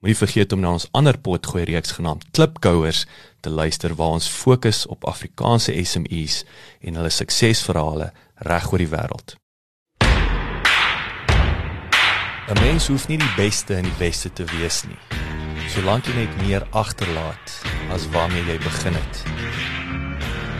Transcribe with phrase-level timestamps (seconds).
[0.00, 3.02] Moenie vergeet om na ons ander potgooi reeks genaamd Klipkouers
[3.44, 6.38] te luister waar ons fokus op Afrikaanse SMEs
[6.80, 8.06] en hulle suksesverhale
[8.48, 9.34] reg oor die wêreld.
[12.48, 14.98] 'n Mens hoef nie die beste in die weste te wees nie.
[15.68, 17.60] Solank jy net meer agterlaat
[17.92, 19.22] as waarmee jy begin het.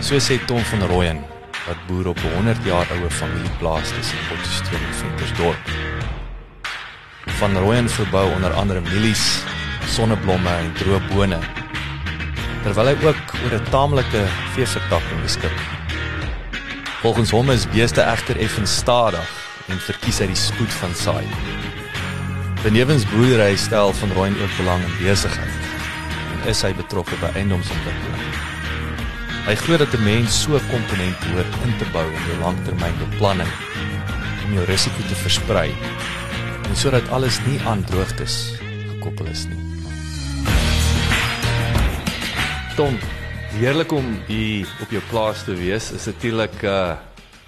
[0.05, 1.25] So sê Tom van Rooyen
[1.67, 6.00] wat boer op 'n 100 jaar oue familieplaas tussen Potchefstroom en Ventersdorp.
[7.39, 9.43] Van Rooyen verbou onder andere mielies,
[9.87, 11.39] sonneblomme en droë bone.
[12.65, 14.23] Terwyl hy ook oor 'n taamlike
[14.55, 15.59] veevertakking beskik.
[17.01, 19.31] Volgens hom is beeste egter effens stadig
[19.69, 21.27] en verkies hy die spoed van saai.
[22.63, 25.57] Benewens boerdery stel van Rooyen ook belang in besigheid
[26.33, 28.27] en is hy betrokke by eiendomsontwikkeling.
[29.47, 33.53] Hy glo dat 'n mens so 'n komponent behoort in te bou in jou langtermynbeplanning
[34.45, 35.73] om jou risiko te versprei
[36.71, 38.55] en sodat alles nie aan droogtes
[38.93, 39.59] gekoppel is nie.
[42.79, 42.95] Tom,
[43.57, 45.91] heerlik om hier op jou plaas te wees.
[45.97, 46.95] Is natuurlik uh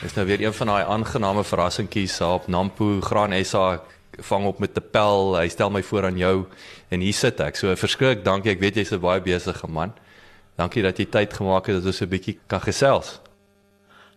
[0.03, 3.79] is nou weer een van daai aangename verrassingkies op Nampo Graan SA
[4.19, 5.39] vang op met 'n pel.
[5.39, 6.47] Hy stel my voor aan jou
[6.89, 7.57] en hier sit ek.
[7.57, 8.51] So verskrik, dankie.
[8.51, 9.93] Ek weet jy's 'n baie besige man.
[10.57, 13.21] Dankie dat jy tyd gemaak het dat ons 'n bietjie kan gesels.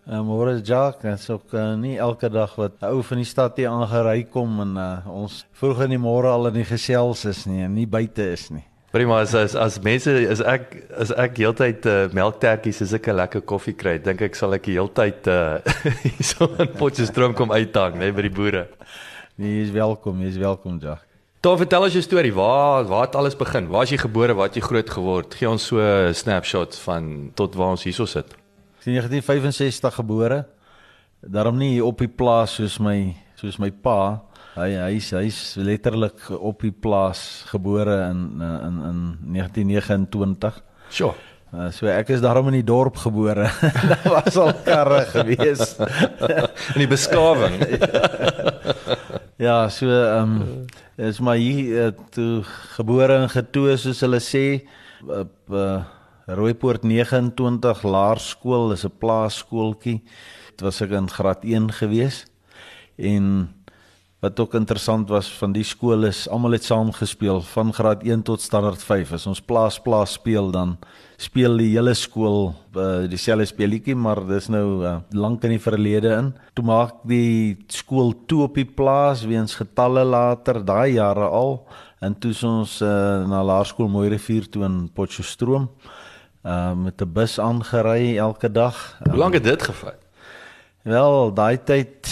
[0.06, 3.26] Uh, môre Jacques, dit is ook uh, nie elke dag wat 'n ou van die
[3.26, 7.26] stad hier aangery kom en uh, ons vroeg in die môre al in die gesels
[7.26, 8.62] is nie en nie buite is nie.
[8.94, 13.18] Prima as as, as mense is ek as ek heeltyd uh, melktertjies as ek 'n
[13.18, 15.58] lekker koffie kry, dink ek sal ek heeltyd uh,
[16.06, 18.68] hierso in Potchefstroom kom uithang, net by die boere.
[19.42, 21.10] Nee, jy is welkom, jy is welkom Jacques.
[21.42, 22.34] Toe vertel ons jou storie.
[22.34, 23.74] Waar waar het alles begin?
[23.74, 24.38] Waar is jy gebore?
[24.38, 25.34] Waar het jy groot geword?
[25.34, 28.45] Gee ons so 'n snapshot van tot waar ons hierso sit.
[28.86, 30.44] Ek is in 1965 gebore.
[31.26, 34.22] Daarom nie op die plaas soos my soos my pa.
[34.54, 39.00] Hy hy's hy's letterlik op die plaas gebore in in in
[39.40, 40.62] 1929.
[40.94, 41.16] Sjoe.
[41.50, 43.50] Uh, so ek is daarom in die dorp gebore.
[43.90, 45.80] Daar was al karre gewees.
[46.76, 47.58] in die beskawing.
[49.48, 50.66] ja, so ehm um,
[51.10, 52.44] is maar hier uh, toe
[52.78, 54.46] gebore en getoe soos hulle sê
[55.02, 55.82] op uh,
[56.26, 60.02] Rooipoort 29 Laerskool, dis 'n plaaskooltjie.
[60.50, 62.26] Dit was ek in graad 1 gewees.
[62.98, 63.54] En
[64.20, 68.24] wat ook interessant was van die skool is almal het saam gespeel van graad 1
[68.24, 69.12] tot standaard 5.
[69.12, 70.78] As ons plaas plaas speel dan
[71.18, 76.16] speel die hele skool uh, dieselfde speelietjie, maar dis nou uh, lank in die verlede
[76.18, 76.34] in.
[76.54, 81.68] Toe maak die skool toe op die plaas weens getalle later daai jare al
[82.00, 86.04] en toe ons uh, na laerskool Mooirivier toe in Potchefstroom uh,
[86.76, 88.98] met 'n bus aangery elke dag.
[89.04, 89.98] Hoe lank het dit gevat?
[90.84, 92.06] Wel, daai tyd,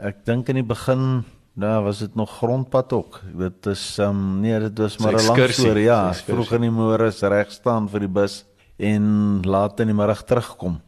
[0.00, 3.20] ek dink in die begin Nou was dit nog grondpad ook.
[3.36, 5.84] Dit is ehm um, nee, dit was maar 'n lang storie.
[5.84, 8.44] Ja, vroeg in die môre is reg staan vir die bus
[8.76, 10.80] en laat in die middag terugkom.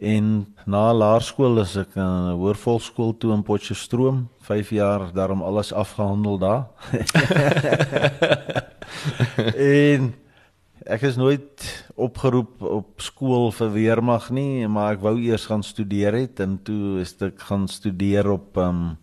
[0.00, 5.72] En na laerskool is ek in 'n hoërvolkskool toe in Potchefstroom, 5 jaar daarom alles
[5.72, 6.66] afgehandel daar.
[9.84, 10.14] en
[10.86, 11.66] ek is nooit
[11.98, 17.00] opgeroep op skool vir weermag nie, maar ek wou eers gaan studeer het en toe
[17.02, 18.96] is ek gaan studeer op ehm um,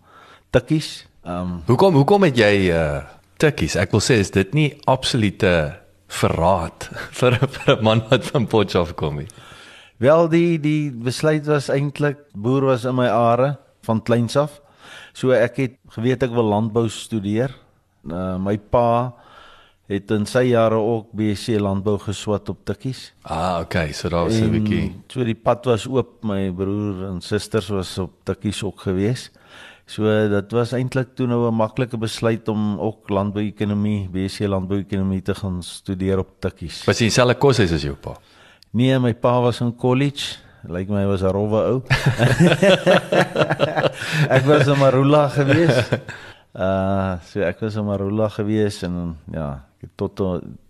[0.56, 1.06] tikkies.
[1.26, 3.04] Ehm um, hoekom hoekom het jy uh
[3.42, 3.76] tikkies?
[3.76, 5.52] Ek wil sê is dit nie absolute
[6.08, 6.90] verraad
[7.20, 9.30] vir vir 'n man wat van Potchefstroom kom nie.
[9.98, 14.62] Wel die die besluit was eintlik boer was in my are van kleins af.
[15.14, 17.52] So ek het geweet ek wil landbou studeer.
[18.04, 19.14] Uh my pa
[19.88, 23.14] het in sy jare ook BSc landbou geswat op tikkies.
[23.22, 24.94] Ah, okay, so daar was 'n bietjie.
[25.08, 26.24] So die pad was oop.
[26.24, 29.32] My broer en susters was op tikkies ook geweest.
[29.86, 35.36] So dit was eintlik toe nou 'n maklike besluit om ook landbouekonomie, BSc landbouekonomie te
[35.36, 36.84] gaan studeer op Tikkies.
[36.86, 38.18] Was jy dieselfde koshuis as jou pa?
[38.72, 40.38] Nee, my pa was in college.
[40.68, 41.82] Lyk my hy was 'n rowwe ou.
[44.38, 45.78] ek was in Marula gewees.
[46.56, 49.64] Uh, so ek was in Marula gewees en ja,
[49.96, 50.22] tot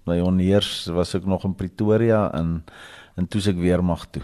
[0.06, 2.64] my honeurs was ek nog in Pretoria en
[3.16, 4.22] en toe ek weer mag toe.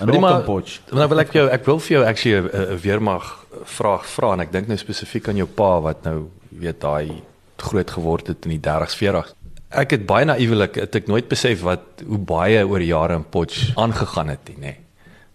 [0.00, 0.80] En ook in Potch.
[0.90, 4.52] Maar wil ek jou ek wil vir jou actually 'n weermag vraag vra en ek
[4.52, 7.22] dink nou spesifiek aan jou pa wat nou weet daai
[7.56, 9.34] groot geword het in die 30s 40s.
[9.68, 13.74] Ek het baie naïewelik het ek nooit besef wat hoe baie oor jare in Potch
[13.76, 14.74] aangegaan het nie, nê.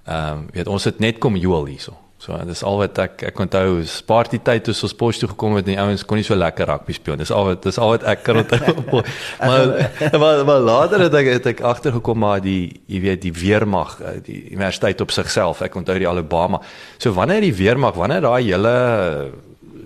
[0.05, 1.97] Ehm um, weet ons het net kom joel hierso.
[2.19, 5.55] So dis al wat ek ek onthou is party tyd toe ons pos toe gekom
[5.55, 7.15] het en die ouens kon nie so lekker rugby speel.
[7.21, 8.73] Dis al wat dis al wat ek kan onthou.
[9.47, 9.71] maar,
[10.19, 14.17] maar maar later het ek het ek agtergekom maar die jy weet die weermag eh,
[14.25, 15.63] die universiteit op sigself.
[15.63, 16.59] Ek onthou die Alabama.
[16.99, 18.75] So wanneer die weermag wanneer daai hele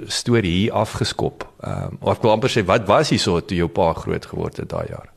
[0.10, 1.46] storie hier afgeskop.
[1.62, 4.26] Ehm um, of ek wil amper sê wat was hy so toe jou pa groot
[4.34, 5.13] geword het daai jaar?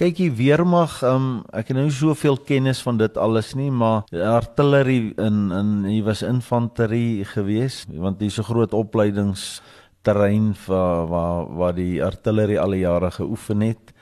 [0.00, 5.10] Kyk hier weermag, um, ek het nou soveel kennis van dit alles nie, maar artillery
[5.20, 12.00] in in hier was infanterie gewees, want dis 'n groot opleidingsterrein vir waar waar die
[12.00, 13.92] artillery al die jare geoefen het.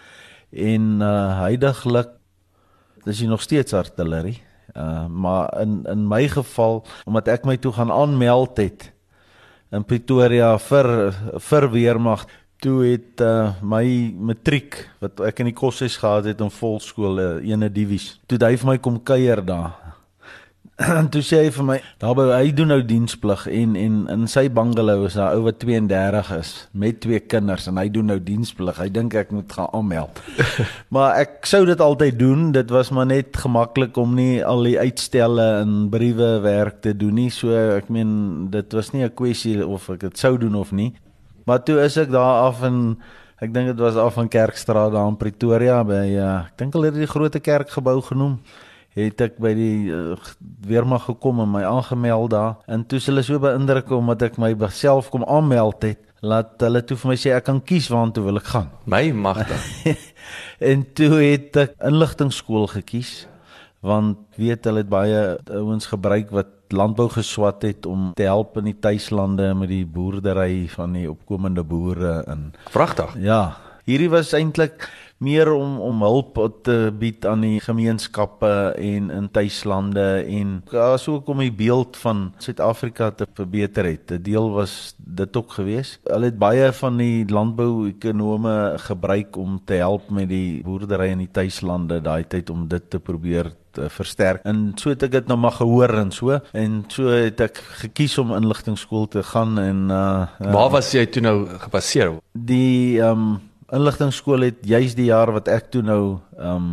[0.52, 2.14] En uh heidaglik
[3.04, 4.38] dis hier nog steeds artillery.
[4.76, 8.92] Uh maar in in my geval omdat ek my toe gaan aanmeld het
[9.72, 12.26] in Pretoria vir vir weermag
[12.62, 13.84] toe het uh, my
[14.30, 18.16] matriek wat ek in die koshuis gehad het in volskool uh, ene divies.
[18.26, 19.76] Toe hy vir my kom kuier daar.
[20.78, 24.44] En toe sê hy vir my, daarby hy doen nou diensplig en en in sy
[24.54, 28.78] bungalow is daar ou wat 32 is met twee kinders en hy doen nou diensplig.
[28.78, 30.22] Hy dink ek moet gaan aanmeld.
[30.94, 32.52] maar ek sou dit altyd doen.
[32.54, 37.18] Dit was maar net gemaklik om nie al die uitstelle en briewe werk te doen
[37.24, 37.30] nie.
[37.34, 40.92] So ek meen dit was nie 'n kwessie of ek dit sou doen of nie.
[41.48, 42.98] Maar toe is ek daar af in
[43.40, 46.90] ek dink dit was af van Kerkstraat daar in Pretoria by uh, ek dink hulle
[46.90, 48.34] het die groot kerkgebou genoem.
[48.98, 50.18] Het ek by die uh,
[50.66, 52.58] weermag gekom en my aangemeld daar.
[52.66, 56.98] En toe hulle so beïndruk omdat ek my self kom aanmeld het laat hulle toe
[56.98, 58.68] vir my sê ek kan kies waartoe wil ek gaan.
[58.90, 59.56] My magte
[60.72, 63.22] en toe het ek inligtingskool gekies
[63.80, 65.20] want weet hulle het baie
[65.54, 70.68] ouens gebruik wat landbou geswat het om te help in die tuislande met die boerdery
[70.68, 73.14] van die opkomende boere in Vragtig.
[73.18, 74.88] Ja, hierdie was eintlik
[75.18, 80.52] meer om om hulp te bied aan die gemeenskappe en in tuislande en
[81.02, 84.12] so kom die beeld van Suid-Afrika te verbeter het.
[84.12, 86.00] 'n Deel was dit ook geweest.
[86.04, 91.32] Hulle het baie van die landbou-ekonome gebruik om te help met die boerdery in die
[91.32, 94.42] tuislande daai tyd om dit te probeer te versterk.
[94.48, 98.18] En so het ek dit nou maar gehoor en so en so het ek gekies
[98.22, 101.36] om inligtingskool te gaan en uh Waar was jy toe nou
[101.66, 102.18] gebaseer?
[102.32, 103.38] Die ehm um,
[103.68, 106.68] inligtingskool het juis die jaar wat ek toe nou um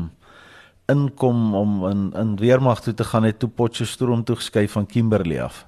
[0.92, 5.42] inkom om in in weermag toe te gaan het toe Potchefstroom toe geskuif van Kimberley
[5.42, 5.66] af.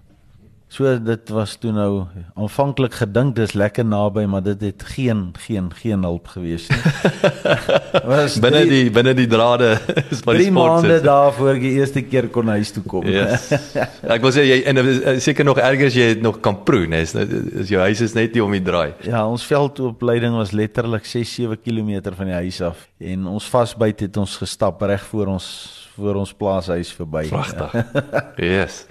[0.67, 1.91] So dit was toe nou
[2.35, 6.79] aanvanklik gedink dis lekker naby maar dit het geen geen geen hulp gewees nie.
[8.11, 9.69] Was binne die binne die drade
[10.11, 13.07] is maar die maande daarvoor die eerste keer kon huis toe kom.
[13.07, 13.47] Yes.
[14.13, 14.81] Ek wil sê jy en
[15.23, 18.43] seker nog erger as jy nog kan proe, nee, is jou huis is net nie
[18.43, 18.91] om die draai.
[19.07, 24.03] Ja, ons veldopleiding was letterlik 6 7 km van die huis af en ons vasbyt
[24.03, 25.47] het ons gestap reg voor ons
[25.95, 27.23] voor ons plaashuis verby.
[27.31, 27.71] Pragtig.
[28.51, 28.83] yes.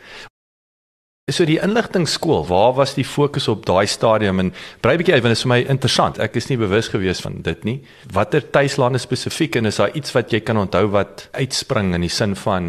[1.27, 5.35] So die inligtingskool, waar was die fokus op daai stadium en brei bietjie want dit
[5.35, 6.21] is vir my interessant.
[6.23, 7.75] Ek is nie bewus gewees van dit nie.
[8.15, 12.13] Watter tuislande spesifiek en is daar iets wat jy kan onthou wat uitspring in die
[12.15, 12.69] sin van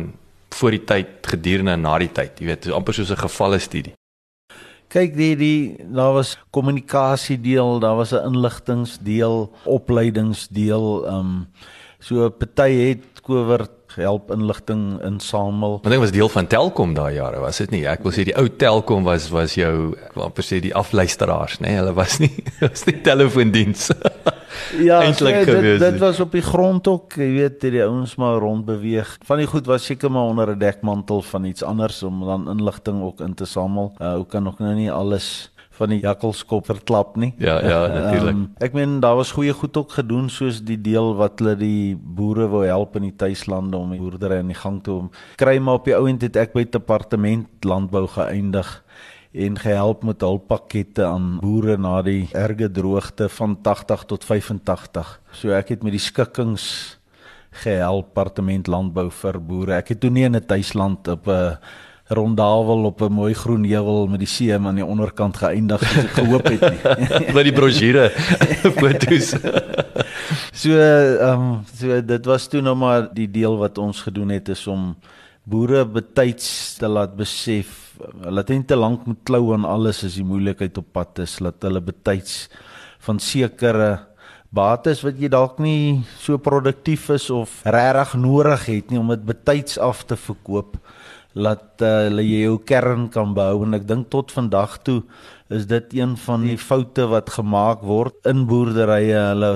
[0.57, 2.41] voor die tyd, gedurende en na die tyd?
[2.41, 3.93] Jy weet, amper soos 'n gevalle studie.
[4.89, 11.47] Kyk, die die daar was kommunikasie deel, daar was 'n inligtingsdeel, opleidingsdeel, ehm um,
[11.99, 15.79] so party het Cowert help inligting insamel.
[15.83, 17.83] Ek dink was deel van Telkom daai jare, was dit nie?
[17.89, 21.71] Ek wil sê die ou Telkom was was jou amper sê die afluisteraars, nê?
[21.71, 21.81] Nee?
[21.81, 22.31] Hulle was nie
[22.65, 23.89] was nie telefoondiens.
[24.89, 25.79] ja, eintlik so, gewees.
[25.81, 29.17] Dit, dit was op die grond ook, jy weet, die ouens maar rond beweeg.
[29.27, 33.03] Van die goed was seker maar onder 'n dekmantel van iets anders om dan inligting
[33.03, 33.93] ook in te samel.
[34.01, 37.33] Uh, ou kan nog nou nie alles van die jakkalskop verklap nie.
[37.41, 38.33] Ja, ja, natuurlik.
[38.33, 41.95] Um, ek meen daar was goeie goed ook gedoen soos die deel wat hulle die
[41.95, 45.11] boere wou help in die tuislande om die boerdery in die gang te hom.
[45.39, 48.73] Kry maar op die ouend het ek by departement landbou geëindig
[49.37, 55.17] en gehelp met hulppakkette aan boere na die erge droogte van 80 tot 85.
[55.31, 56.97] So ek het met die skikkings
[57.63, 59.77] gehelp departement landbou vir boere.
[59.77, 61.57] Ek het toe nie in 'n tuisland op 'n
[62.07, 66.15] rondavel op 'n mooi groen heuwel met die see aan die onderkant geëindig soos ek
[66.19, 67.33] gehoop het nie.
[67.35, 68.09] By die brosjure
[68.79, 69.35] foto's.
[70.53, 74.49] so ehm um, so dit was toe nou maar die deel wat ons gedoen het
[74.49, 74.95] is om
[75.43, 80.15] boere betyds te laat besef hulle het net te lank moet klou aan alles as
[80.19, 82.49] die moeilikheid op pad is dat hulle betyds
[82.99, 83.99] van sekere
[84.49, 89.25] bates wat jy dalk nie so produktief is of regtig nodig het nie om dit
[89.27, 90.77] betyds af te verkoop
[91.37, 93.61] laat uh, hulle jou kern kan behou.
[93.65, 95.01] En ek dink tot vandag toe
[95.53, 99.19] is dit een van die foute wat gemaak word in boerderye.
[99.33, 99.51] Hulle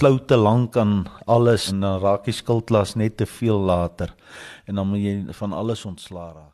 [0.00, 4.12] klou te lank aan alles en dan raak die skuldlas net te veel later.
[4.68, 6.52] En dan moet jy van alles ontslaa raak.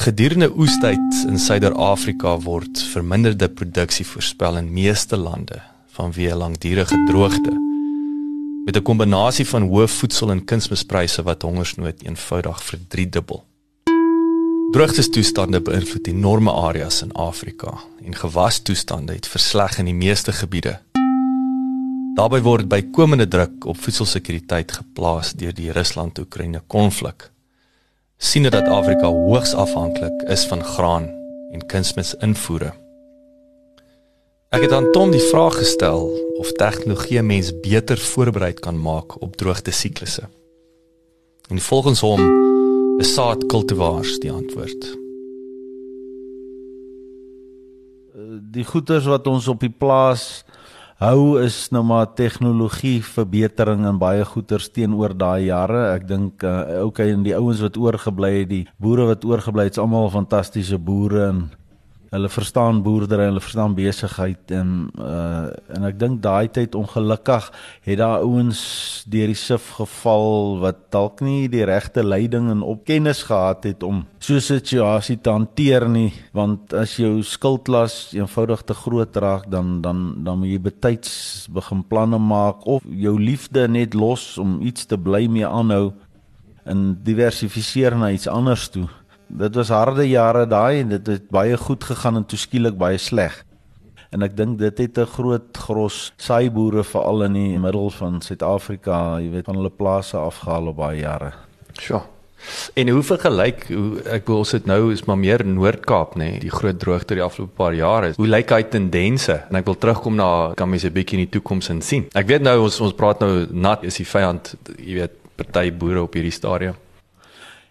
[0.00, 5.58] Gedurende oestyd in Suider-Afrika word verminderde produksie voorspel in meeste lande
[5.98, 7.69] vanweë langdurige droogte.
[8.64, 13.44] Met 'n kombinasie van hoë voedsel- en kunsmispryse wat hongersnood eenvoudig verdriedubbel.
[14.70, 20.80] Droogtestoestande beïnvloed enorme areas in Afrika en gewastoestande het versleg in die meeste gebiede.
[22.14, 27.30] Daarbey word bykomende druk op voedselsekuriteit geplaas deur die Rusland-Oekraïne konflik
[28.16, 31.08] sien dat Afrika hoogs afhanklik is van graan
[31.52, 32.72] en kunsmis invoere.
[34.50, 36.08] Ek het aan Tom die vraag gestel
[36.42, 40.24] of tegnologie mens beter voorberei kan maak op droogte siklusse.
[41.54, 42.18] En volgens hom
[42.98, 44.88] is saadkultivars die antwoord.
[48.50, 50.42] Die goeders wat ons op die plaas
[50.98, 55.92] hou is nou maar tegnologie verbetering en baie goeders teenoor daai jare.
[55.94, 59.78] Ek dink uh, okay en die ouens wat oorgebly het, die boere wat oorgebly het,
[59.78, 61.42] is almal fantastiese boere en
[62.10, 67.46] hulle verstaan boerdery, hulle verstaan besigheid en uh en ek dink daai tyd ongelukkig
[67.86, 68.60] het daar ouens
[69.10, 74.02] deur die sif geval wat dalk nie die regte leiding en opkennis gehad het om
[74.18, 79.80] so 'n situasie te hanteer nie, want as jou skuldlas eenvoudig te groot raak dan
[79.80, 84.84] dan dan moet jy betyds begin planne maak of jou liefde net los om iets
[84.86, 85.92] te bly mee aanhou
[86.64, 88.88] en diversifiseer na iets anders toe
[89.30, 93.44] dit was harde jare daai en dit het baie goed gegaan en toeskielik baie sleg.
[94.10, 99.20] En ek dink dit het 'n groot gros saaiboere veral in die middel van Suid-Afrika,
[99.20, 101.32] jy weet, van hulle plase afgehaal op baie jare.
[101.78, 102.02] Sjoe.
[102.74, 106.50] En hoe vergelyk hoe ek wil sit nou is maar meer Noord-Kaap nê, nee, die
[106.50, 108.12] groot droogte die afgelope paar jare.
[108.16, 109.42] Hoe lyk hy tendense?
[109.50, 112.08] En ek wil terugkom na kan mens 'n bietjie in die toekoms insien.
[112.14, 116.02] Ek weet nou ons ons praat nou nat is die vyand, jy weet, party boere
[116.02, 116.74] op hierdie stadium.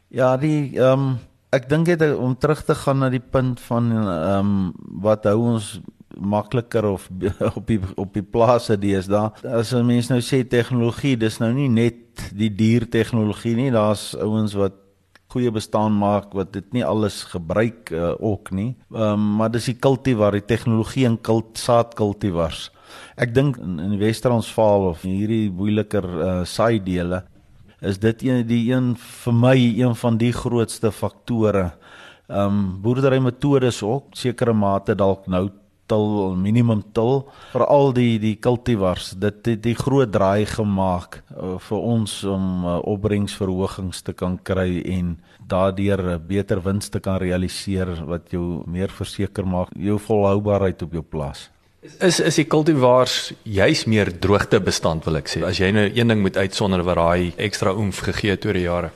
[0.07, 1.19] Ja, die ehm um,
[1.55, 4.51] ek dink dit om terug te gaan na die punt van ehm um,
[5.03, 5.79] wat hou ons
[6.19, 7.07] makliker of
[7.59, 9.31] op die op die plase deesdae.
[9.43, 14.13] As 'n mens nou sê tegnologie, dis nou nie net die dier tegnologie nie, daar's
[14.15, 14.73] ouens wat
[15.29, 18.75] goeie bestaan maak wat dit nie alles gebruik uh, ook nie.
[18.91, 22.69] Ehm um, maar dis die kultivar, die tegnologie en kult saadkultivars.
[23.17, 27.23] Ek dink in, in Wes-Transvaal of hierdie moeiliker uh, saai dele
[27.81, 31.71] is dit een die een vir my een van die grootste faktore.
[32.29, 35.49] Ehm um, boerdery metodes ook sekere mate dalk nou
[35.89, 41.57] til minimum til vir al die die kultivars dit het die groot draai gemaak uh,
[41.69, 45.15] vir ons om uh, opbrengsverhogings te kan kry en
[45.49, 50.93] daardeur uh, beter wins te kan realiseer wat jou meer verseker maak jou volhoubaarheid op
[50.99, 51.49] jou plaas.
[51.79, 55.45] Is is die kultivars juis meer droogte bestand wil ek sê.
[55.47, 58.65] As jy nou een ding moet uitsonder wat daai ekstra oomf gegee het oor die
[58.65, 58.89] jare.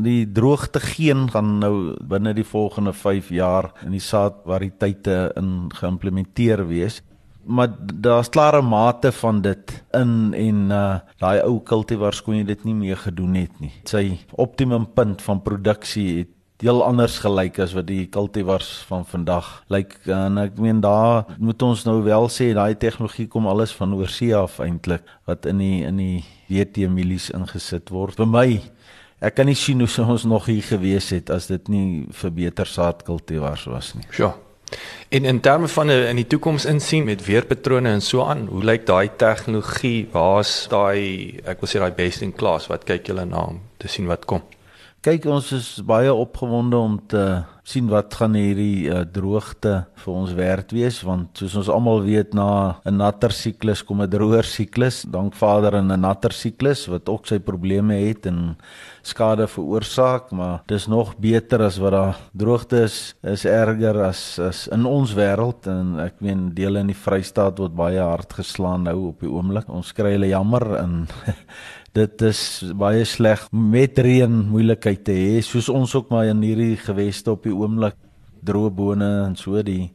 [0.00, 1.74] Die droogte geen gaan nou
[2.12, 7.00] binne die volgende 5 jaar in die saadvariëteite in geïmplementeer wees.
[7.44, 12.68] Maar daar's klare mate van dit in en uh daai ou kultivars kon jy dit
[12.68, 13.72] nie meer gedoen het nie.
[13.88, 19.48] Sy optimum punt van produksie het heel anders gelyk as wat die kultivars van vandag
[19.72, 23.72] lyk like, en ek meen daar moet ons nou wel sê daai tegnologie kom alles
[23.76, 28.46] van oorsee af eintlik wat in die in die WT milies ingesit word vir my
[29.20, 32.68] ek kan nie sien hoe ons nog hier gewees het as dit nie vir beter
[32.68, 34.34] saadkultivars was nie ja
[35.10, 38.64] En in terme van 'n in die toekoms insien met weerpatrone en so aan, hoe
[38.64, 40.08] lyk daai tegnologie?
[40.12, 42.66] Waar's daai ek wil sê daai best in class?
[42.66, 44.42] Wat kyk julle na om te sien wat kom?
[45.00, 47.22] Kyk, ons is baie opgewonde om te
[47.70, 52.34] sien wat gaan hierdie uh, droogte vir ons werd wees want soos ons almal weet
[52.36, 55.04] na 'n natter siklus kom 'n droër siklus.
[55.08, 58.56] Dank Vader in 'n natter siklus wat ook sy probleme het en
[59.02, 64.68] skade veroorsaak, maar dis nog beter as wat daar droogte is, is erger as as
[64.68, 69.08] in ons wêreld en ek meen dele in die Vrystaat word baie hard geslaan nou
[69.08, 69.68] op die oomblik.
[69.68, 71.08] Ons kry hulle jammer en
[71.96, 72.40] dit is
[72.78, 77.48] baie sleg met reën moeilikheid te hê soos ons ook maar in hierdie geweste op
[77.48, 77.96] die oomblik
[78.46, 79.90] droë bone en so die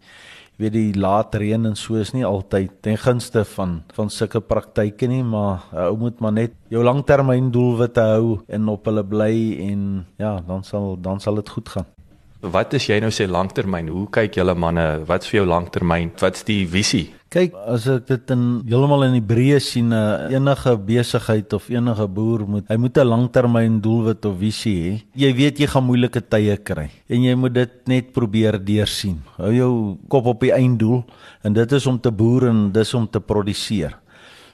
[0.59, 5.07] weet die laat reën en so is nie altyd ten gunste van van sulke praktyke
[5.11, 9.35] nie maar ou moet maar net jou langtermyn doelwitte hou en op hulle bly
[9.69, 9.83] en
[10.19, 11.94] ja dan sal dan sal dit goed gaan
[12.43, 13.87] Wat is jy nou sê langtermyn?
[13.87, 15.05] Hoe kyk julle manne?
[15.07, 16.11] Wat's vir jou langtermyn?
[16.19, 17.13] Wat's die visie?
[17.31, 22.05] Kyk, as ek dit in heeltemal in die breë sien, uh, enige besigheid of enige
[22.11, 24.93] boer moet hy moet 'n langtermyn doelwit of visie hê.
[25.15, 29.19] Jy weet jy gaan moeilike tye kry en jy moet dit net probeer deursien.
[29.37, 31.03] Hou jou kop op die einddoel
[31.43, 33.95] en dit is om te boer en dis om te produseer.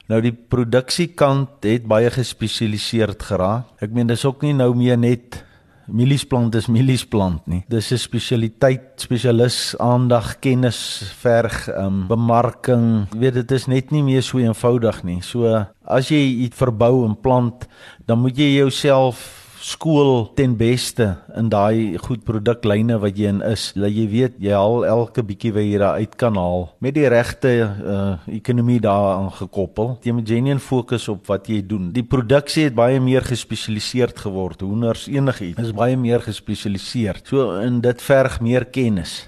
[0.08, 3.64] Nou die produksiekant het baie gespesialiseerd geraak.
[3.80, 5.44] Ek meen dis ook nie nou meer net
[5.86, 7.64] mieliesplant is mieliesplant nie.
[7.68, 13.06] Dis 'n spesialiteit, spesialis aandag, kennis, verg, um, bemarking.
[13.12, 15.20] Jy weet dit is net nie meer so eenvoudig nie.
[15.20, 17.66] So as jy iets verbou en plant,
[18.06, 21.06] dan moet jy jouself skool ten beste
[21.38, 23.70] in daai goed produklyne wat jy in is.
[23.78, 27.08] Dat jy weet jy haal elke bietjie wat jy daar uit kan haal met die
[27.10, 28.02] regte uh,
[28.34, 29.96] ekonomie daaraan gekoppel.
[30.02, 31.90] Jy moet genuen fokus op wat jy doen.
[31.94, 34.66] Die produksie het baie meer gespesialiseerd geword.
[34.66, 37.28] Hoenders enigiets is baie meer gespesialiseerd.
[37.30, 39.22] So in dit verg meer kennis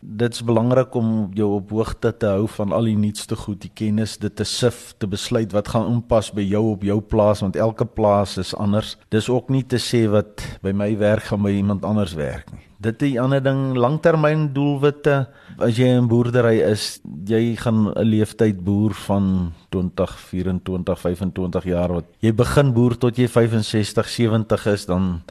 [0.00, 3.72] dit is belangrik om jou op hoogte te hou van al die nuutste goed, die
[3.74, 7.58] kennis, dit te sif, te besluit wat gaan inpas by jou op jou plaas want
[7.58, 8.96] elke plaas is anders.
[9.10, 12.62] Dis ook nie te sê wat by my werk gaan by iemand anders werk nie.
[12.78, 15.26] Dit is 'n ander ding, langtermyn doelwitte.
[15.58, 21.92] As jy 'n boerdery is, jy gaan 'n leeftyd boer van 20, 24, 25 jaar
[21.92, 25.22] wat jy begin boer tot jy 65, 70 is, dan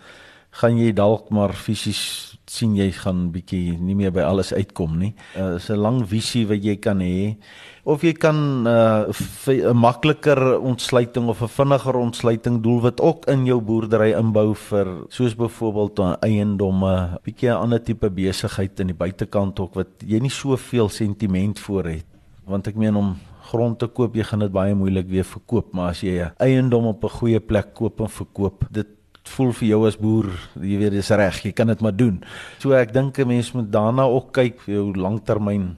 [0.51, 5.13] gaan jy dalk maar fisies sien jy gaan bietjie nie meer by alles uitkom nie.
[5.35, 7.35] Uh, is 'n lang visie wat jy kan hê
[7.83, 13.61] of jy kan 'n uh, makliker ontsluiting of 'n vinniger ontsluiting doelwit ook in jou
[13.61, 19.75] boerdery inbou vir soos byvoorbeeld eiendomme, bietjie 'n ander tipe besigheid in die buitekant ook
[19.75, 22.05] wat jy nie soveel sentiment voor het.
[22.45, 23.15] Want ek meen om
[23.47, 27.03] grond te koop, jy gaan dit baie moeilik weer verkoop, maar as jy eiendom op
[27.03, 28.87] 'n goeie plek koop en verkoop, dit
[29.35, 32.23] voel vir jou as boer, jy weet dis reg, jy kan dit maar doen.
[32.59, 35.77] So ek dink 'n mens moet daarna ook kyk vir jou langtermyn.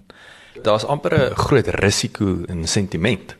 [0.63, 3.35] Daar's amper 'n groot risiko in sentiment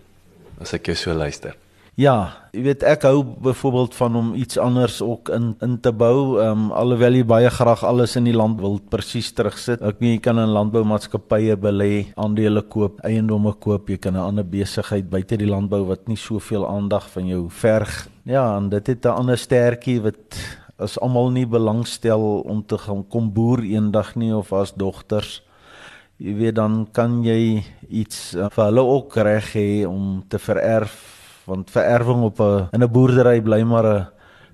[0.62, 1.56] as ek jou so luister.
[2.00, 6.40] Ja, jy weet ek hou byvoorbeeld van om iets anders ook in in te bou.
[6.40, 9.84] Ehm um, alhoewel jy baie graag alles in die land wil presies terugsit.
[9.84, 14.48] Ek meen jy kan in landboumaatskappye belê, aandele koop, eiendomme koop, jy kan 'n ander
[14.48, 18.08] besigheid buite die landbou wat nie soveel aandag van jou verg.
[18.24, 20.40] Ja, en dit het 'n ander sterkie wat
[20.78, 25.42] as almal nie belangstel om te gaan kom boer eendag nie of as dogters
[26.18, 31.19] jy weet dan kan jy iets uh, vir hulle ook reg hê om te vererf
[31.50, 34.08] want vererwing op 'n in 'n boerdery bly maar 'n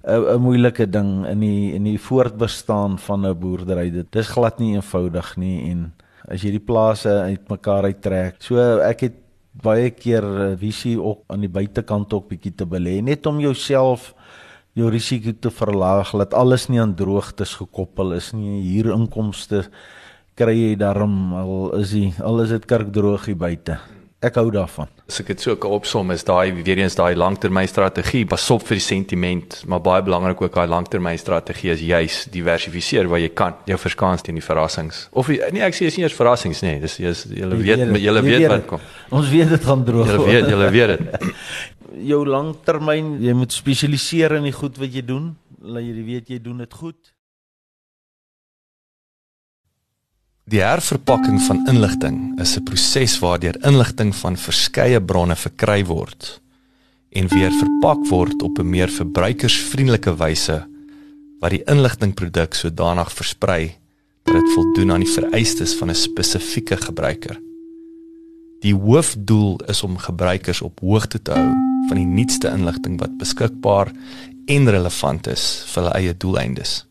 [0.06, 3.92] 'n moeilike ding in die in die voortbestaan van 'n boerdery.
[3.92, 5.94] Dit is glad nie eenvoudig nie en
[6.30, 8.36] as jy die plase uitmekaar uittrek.
[8.40, 9.16] So ek het
[9.52, 14.14] baie keer visie ook aan die buitekant ook bietjie te belê net om jouself
[14.76, 18.62] jou risiko te verlaag dat alles nie aan droogtes gekoppel is nie.
[18.62, 19.70] Hier inkomste
[20.36, 23.80] kry jy daarom al is die al is dit kerkdroog hier buite
[24.26, 24.90] ek hou daarvan.
[25.10, 28.80] As ek dit so kan opsom is daai weer eens daai langtermynstrategie, pas op vir
[28.80, 33.78] die sentiment, maar baie belangrik ook daai langtermynstrategie is juis diversifiseer waar jy kan jou
[33.82, 35.06] verskans teen die verrassings.
[35.14, 38.50] Of nee, ek sê is nie eers verrassings nie, dis jy julle weet julle weet
[38.52, 38.86] wat kom.
[39.16, 40.12] Ons weet dit gaan droog.
[40.12, 41.32] Julle weet julle weet dit.
[42.12, 45.34] jou langtermyn, jy moet spesialiseer in die goed wat jy doen.
[45.66, 47.15] Laat jy weet jy doen dit goed.
[50.46, 56.40] Die herverpakking van inligting is 'n proses waardeur inligting van verskeie bronne verkry word
[57.10, 60.68] en weer verpak word op 'n meer verbruikersvriendelike wyse
[61.40, 63.76] wat die inligtingproduk sodanig versprei
[64.24, 67.42] dat dit voldoen aan die vereistes van 'n spesifieke gebruiker.
[68.62, 71.54] Die hoofdoel is om gebruikers op hoogte te hou
[71.88, 73.92] van die nuutste inligting wat beskikbaar
[74.46, 76.86] en relevant is vir hulle eie doeleindes.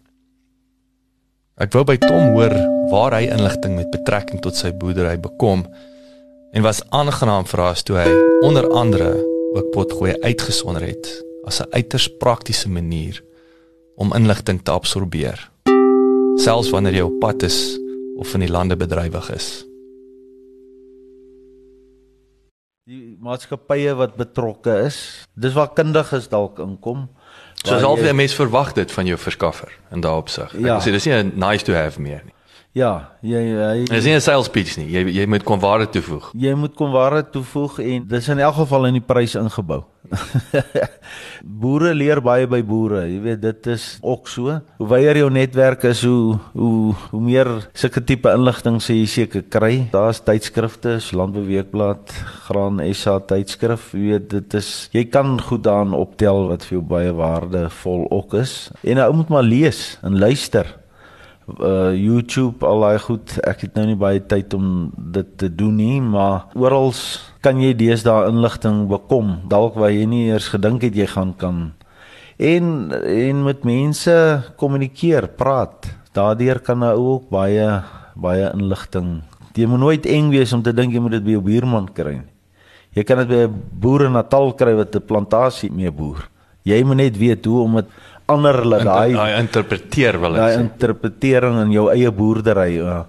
[1.54, 2.50] Ek wou by Tom hoor
[2.90, 5.60] waar hy inligting met betrekking tot sy boerdery bekom
[6.50, 8.08] en was aangenaam verras toe hy
[8.42, 9.12] onder andere
[9.54, 11.06] ook potgooi uitgesonder het
[11.46, 13.22] as 'n uiters praktiese manier
[13.96, 15.38] om inligting te absorbeer.
[16.42, 17.78] selfs wanneer jy op pad is
[18.18, 19.64] of in die lande bedrywig is.
[22.84, 27.08] Die maatskappye wat betrokke is, dis waar kundiges dalk inkom.
[27.64, 30.52] Soos al die mense verwag dit van jou verskaffer in daardie opsig.
[30.58, 30.76] Ja.
[30.76, 32.32] Ek sê dis nie 'n nice to have meer nie.
[32.74, 34.86] Ja, jy jy Dis nie 'n sales pitch nie.
[34.90, 36.30] Jy jy moet kom waarde toevoeg.
[36.34, 39.84] jy moet kom ware toevoeg en dis in elk geval in die prys ingebou.
[41.62, 43.04] boere leer baie by boere.
[43.08, 44.58] Jy weet dit is ook so.
[44.80, 49.46] Hoe wyer jou netwerk is, hoe hoe hoe meer sulke tipe inligting sê jy seker
[49.50, 49.72] kry.
[49.94, 52.14] Daar's tydskrifte, so Landbouweekblad,
[52.46, 53.92] Graan SA tydskrif.
[53.96, 58.38] Jy weet dit is jy kan goed daarin optel wat vir jou baie waardevol ook
[58.42, 58.70] is.
[58.82, 60.66] En 'n ou moet maar lees en luister
[61.60, 63.38] uh YouTube al daai goed.
[63.44, 66.92] Ek het nou nie baie tyd om dit te doen nie, maar oral
[67.44, 71.72] kan jy deesdae inligting bekom, dalk waar jy nie eers gedink het jy gaan kan.
[72.38, 74.14] En en met mense
[74.56, 75.90] kommunikeer, praat.
[76.14, 77.82] Daardeur kan 'n ou ook baie
[78.16, 79.22] baie inligting.
[79.54, 82.12] Jy moet nooit eng wees om te dink jy moet dit by jou buurman kry
[82.12, 82.34] nie.
[82.94, 86.28] Jy kan dit by 'n boer in Natal kry wat 'n plantasie mee boer.
[86.64, 87.86] Jy moet net weet hoe om dit
[88.26, 90.60] ander hulle daai Daai interpreteer wil ek daai sê.
[90.64, 93.02] interpretering in jou eie boerdery uh,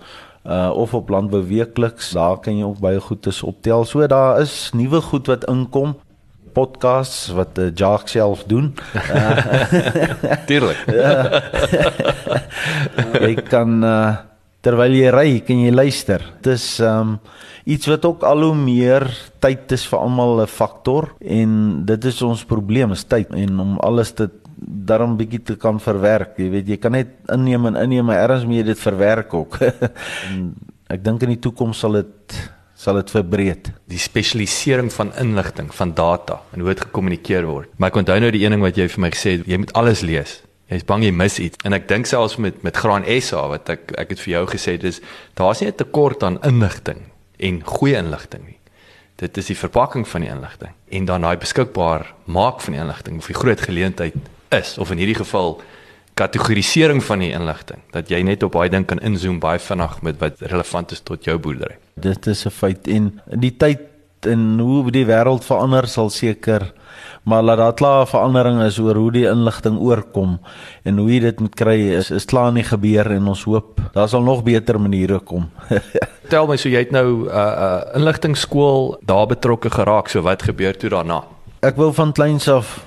[0.46, 3.86] uh of op landbou weekliks daar kan jy ook baie goed is optel.
[3.86, 5.96] So daar is nuwe goed wat inkom
[6.56, 8.74] podcasts wat uh, Jacques self doen.
[10.48, 10.80] Tuurlik.
[13.26, 14.16] jy kan uh
[14.66, 16.24] terwyl jy ry, kan jy luister.
[16.42, 17.20] Dit is um
[17.70, 19.06] iets wat ook al hoe meer
[19.42, 23.78] tyd is vir almal 'n faktor en dit is ons probleem, is tyd en om
[23.78, 24.30] alles te
[24.66, 26.40] daarom bietjie te kan verwerk.
[26.42, 29.60] Jy weet, jy kan net inneem en inneem, maar ergens moet jy dit verwerk ook.
[30.32, 30.42] en
[30.94, 32.38] ek dink in die toekoms sal dit
[32.76, 33.70] sal dit verbreed.
[33.90, 37.72] Die spesialisering van inligting, van data en hoe dit gekommunikeer word.
[37.80, 39.72] Maar ek onthou nou die een ding wat jy vir my gesê het, jy moet
[39.80, 40.42] alles lees.
[40.72, 41.62] Jy's bang jy mis iets.
[41.64, 44.76] En ek dink selfs met met Graan SA wat ek ek het vir jou gesê
[44.82, 45.00] dis
[45.40, 48.60] daar's nie 'n tekort aan inligting en goeie inligting nie.
[49.16, 53.18] Dit is die verpakking van die inligting en dan daai beskikbaar maak van die inligting
[53.18, 54.16] of die groot geleentheid
[54.50, 55.62] is of in hierdie geval
[56.16, 60.20] kategorisering van die inligting dat jy net op daai ding kan inzoom baie vinnig met
[60.22, 61.78] wat relevant is tot jou boerdery.
[61.96, 63.80] Dit is 'n feit en die tyd
[64.26, 66.74] en hoe die wêreld verander sal seker
[67.24, 70.40] maar laat daar klaar verandering is oor hoe die inligting oorkom
[70.84, 74.10] en hoe jy dit moet kry is is klaar nie gebeur en ons hoop daar
[74.10, 75.50] sal nog beter maniere kom.
[76.30, 80.10] Tel my so jy het nou 'n uh, uh, inligtingskool daar betrokke geraak.
[80.10, 81.24] So wat gebeur toe daarna?
[81.66, 82.78] ek wou van kleins af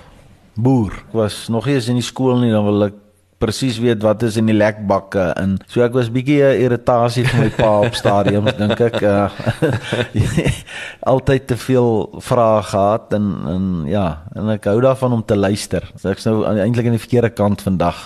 [0.58, 0.94] boer.
[1.08, 2.96] Ek was nog nie eens in die skool nie dan wil ek
[3.38, 7.44] presies weet wat is in die lekbakke en so ek was bietjie 'n irritasie vir
[7.44, 9.28] my pa op stadiums dink ek uh,
[11.12, 14.06] altyd te veel vrae gehad en en ja
[14.38, 15.84] en ek hou daarvan om te luister.
[15.98, 17.98] So ek's nou eintlik aan die verkeerde kant vandag.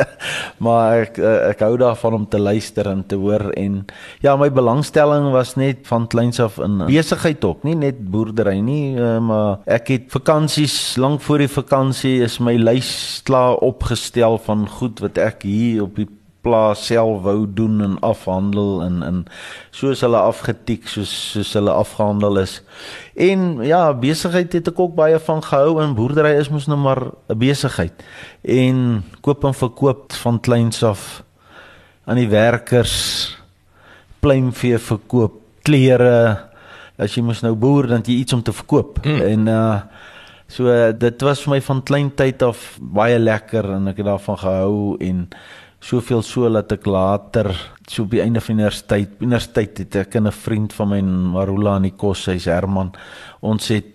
[0.64, 3.80] maar ek eh, ek hou daarvan om te luister en te hoor en
[4.24, 8.94] ja my belangstelling was net van kleins af in besigheid ook, nie net boerdery nie,
[8.98, 14.59] uh, maar ek het vakansies lank voor die vakansie is my lys klaar opgestel van
[14.68, 16.08] goed wat ek hier op die
[16.40, 19.18] plaas self wou doen en afhandel en en
[19.76, 22.60] soos hulle afgetik soos soos hulle afgehandel is.
[23.14, 27.02] En ja, besigheid het ek ook baie van gehou en boerdery is mos nou maar
[27.28, 27.92] 'n besigheid.
[28.42, 31.22] En koop en verkoop van kleins af
[32.04, 33.36] aan die werkers
[34.20, 36.48] pluimvee verkoop, klere.
[37.00, 39.04] As jy mos nou boer dan jy iets om te verkoop.
[39.04, 39.20] Mm.
[39.20, 39.80] En uh
[40.50, 44.38] so dit was vir my van klein tyd af baie lekker en ek het daarvan
[44.40, 45.28] gehou en
[45.80, 47.52] soveel so dat ek later
[47.86, 51.88] so op die einde van universiteit universiteit het ek 'n vriend van my Marula in
[51.88, 52.92] die koshuis Herman
[53.40, 53.86] ons het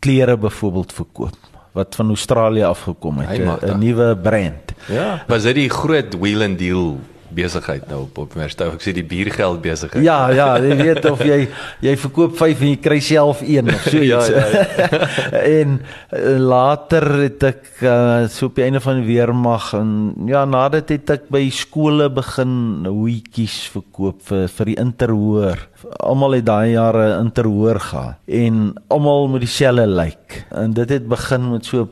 [0.00, 1.38] klere byvoorbeeld verkoop
[1.72, 3.74] wat van Australië het 'n mag dat.
[3.74, 5.24] 'n nuwe brand Ja.
[5.28, 6.98] Was dit die groot wheel and deal
[7.34, 8.74] besigheid nou op op Universiteit?
[8.76, 10.04] Ek sê die biergeld besigheid.
[10.04, 11.40] Ja, ja, jy weet of jy
[11.84, 14.30] jy verkoop 5 en jy kry self 1 of so iets.
[14.32, 15.08] Ja, ja,
[15.60, 19.90] en uh, later het ek uh, so op die einde van die weermag en
[20.30, 25.66] ja, nadat het ek by skole begin hoetjies verkoop vir vir die interhoor.
[26.04, 30.40] Almal het daai jare interhoor gehad en almal met dieselfde lyk.
[30.54, 31.88] En dit het begin met so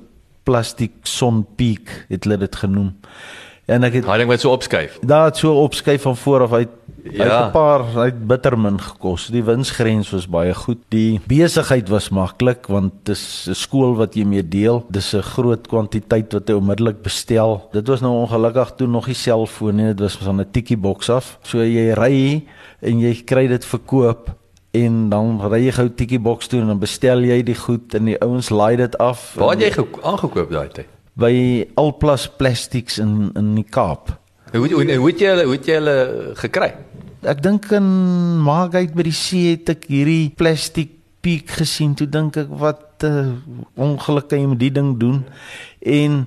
[0.46, 2.92] plastiek sonpiek het hulle dit genoem.
[3.66, 4.98] En ek het Daai ding wat so opskuif.
[5.06, 6.68] Daar het so opskuif van voor af uit
[7.04, 7.24] ja.
[7.24, 7.36] Ja.
[7.38, 9.26] uit 'n paar uit bittermin gekos.
[9.26, 10.78] Die winsgrens was baie goed.
[10.88, 14.84] Die besigheid was maklik want dis 'n skool wat jy mee deel.
[14.88, 17.68] Dis 'n groot kwantiteit wat jy onmiddellik bestel.
[17.72, 19.86] Dit was nou ongelukkig toe nog nie selfoon nie.
[19.86, 21.38] Dit was van 'n tikkie boks af.
[21.42, 22.44] So jy ry
[22.80, 24.34] en jy kry dit verkoop
[24.70, 28.04] en dan ry jy gou tikkie boks toe en dan bestel jy die goed en
[28.04, 30.86] die ouens laai dit af Waar het jy ge- aangekoop daai tyd?
[31.18, 34.16] By Alplas Plastics in in die Kaap.
[34.52, 35.96] Hoe hoe hoe het jy hulle hoe het jy hulle
[36.40, 36.72] gekry?
[37.22, 37.86] Ek dink in
[38.42, 41.94] Maagheid by die see het ek hierdie plastiek piek gesien.
[41.94, 43.32] Toe dink ek wat 'n uh,
[43.76, 45.24] ongeluk kan jy met die ding doen?
[45.80, 46.26] En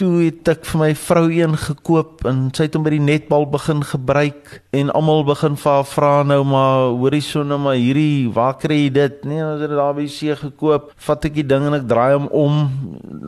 [0.00, 3.44] toe het ek vir my vrou een gekoop en sy het hom by die netbal
[3.52, 8.30] begin gebruik en almal begin vir haar vra nou maar hoorie so nou maar hierdie
[8.32, 9.18] waar kry jy dit?
[9.28, 10.94] Nee ons het dit daar by see gekoop.
[11.04, 12.62] Vat ek die ding en ek draai hom om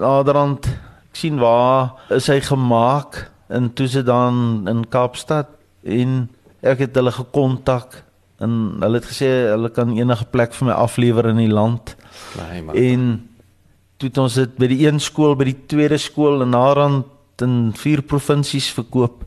[0.01, 0.71] naderhand.
[1.13, 5.53] Ek sien waar is hy gemaak en toe se dan in Kaapstad
[5.85, 6.23] en
[6.65, 8.01] ek het hulle gekontak
[8.43, 11.95] en hulle het gesê hulle kan enige plek vir my aflewer in die land.
[12.39, 13.05] Nee, maar en
[14.03, 17.73] toe het ons dit by die een skool, by die tweede skool en naderhand in
[17.79, 19.23] vier provinsies verkoop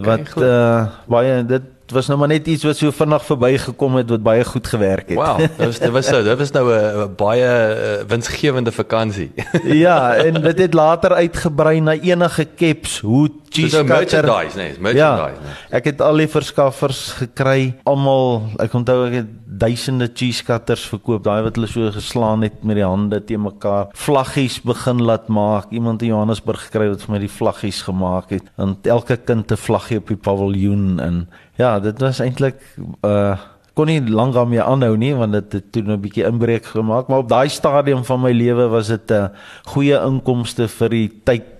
[0.00, 0.44] wat goed.
[0.44, 4.44] uh baie dit was nou maar net iets wat so vinnig verbygekom het wat baie
[4.44, 5.18] goed gewerk het.
[5.18, 9.30] wow, dit was dit was so, dit was nou 'n 'n baie uh, winsgewende vakansie.
[9.86, 14.22] ja, en dit het later uitgebrei na enige caps, hoed, Dis cheese nou cutter.
[14.24, 17.74] merchandise, nee, merchandise, Ja, ek het al die verskaffers gekry.
[17.84, 19.26] Almal, ek onthou ek het
[19.60, 23.88] duisende cheese cutters verkoop, daai wat hulle so geslaan het met die hande teen mekaar.
[23.92, 25.66] Vlaggies begin laat maak.
[25.70, 28.42] Iemand in Johannesburg gekry wat vir my die vlaggies gemaak het.
[28.56, 31.28] En elke kind 'n vlaggie op die paviljoen en
[31.60, 32.60] ja, dit was eintlik
[33.06, 33.38] uh
[33.78, 37.22] kon nie lank daarmee aanhou nie want dit het toe 'n bietjie inbreuk gemaak, maar
[37.22, 39.28] op daai stadium van my lewe was dit 'n uh,
[39.72, 41.59] goeie inkomste vir die tyd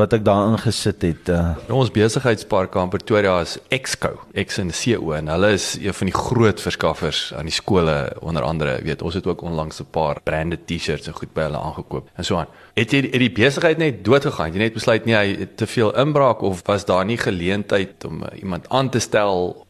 [0.00, 1.28] wat ek daarin gesit het.
[1.28, 6.10] Uh, Ons besigheidspark in Pretoria is Exco, X en CO en hulle is een van
[6.10, 8.78] die groot verskaffers aan die skole onder andere.
[8.86, 12.24] Weet, ons het ook onlangs 'n paar branded T-shirts en goed by hulle aangekoop en
[12.24, 12.48] so aan.
[12.74, 14.46] Het jy het die besigheid net doodgegaan?
[14.46, 18.04] Het Jy net besluit nee, hy het te veel inbraak of was daar nie geleentheid
[18.04, 19.66] om uh, iemand aan te stel?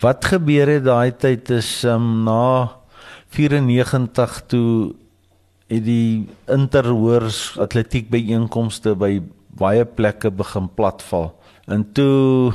[0.00, 2.76] Wat gebeur het daai tyd is um, na
[3.30, 4.94] 94 toe
[5.70, 9.20] het die interhoors atletiek byeenkomste by
[9.60, 11.30] baie plekke begin platval.
[11.70, 12.50] En toe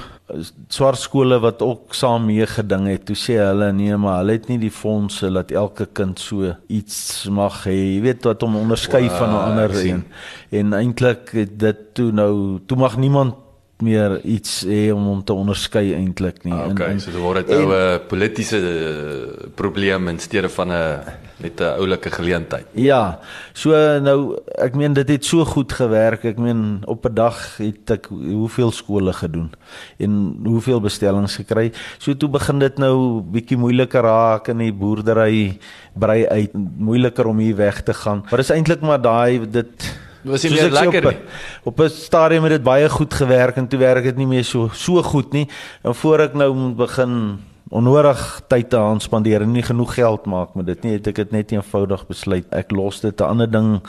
[0.67, 4.49] swart skole wat ook saam mee geding het, toe sê hulle nee, maar hulle het
[4.51, 6.97] nie die fondse dat elke kind so iets
[7.31, 7.75] mag hê.
[7.75, 10.03] Jy weet wat om onderskei Wow, van 'n ander een.
[10.51, 13.35] En eintlik dit toe nou toe mag niemand
[13.83, 16.53] meer iets hê om hom te onderskei eintlik nie.
[16.55, 20.71] Ah, okay, en, so dit word dit nou 'n politieke uh, probleem in steede van
[20.71, 20.99] 'n
[21.37, 22.65] net 'n oulike geleentheid.
[22.71, 23.19] Ja,
[23.53, 26.23] so nou ek meen dit het so goed gewerk.
[26.23, 29.51] Ek meen op 'n dag het ek hoeveel skole gedoen
[29.97, 31.71] en hoeveel bestellings gekry.
[31.97, 35.59] So toe begin dit nou bietjie moeiliker raak in die boerdery
[35.93, 38.23] brei uit, moeiliker om hier weg te gaan.
[38.29, 41.19] Maar dis eintlik maar daai dit Was nie soos meer lekker op, nie.
[41.63, 44.69] Op 'n stadium het dit baie goed gewerk en toe werk dit nie meer so
[44.73, 45.47] so goed nie.
[45.83, 50.25] En voor ek nou moet begin onnodig tyd te aan spandeer en nie genoeg geld
[50.25, 52.45] maak met dit nie, het ek dit net eenvoudig besluit.
[52.51, 53.21] Ek los dit.
[53.21, 53.81] 'n Ander ding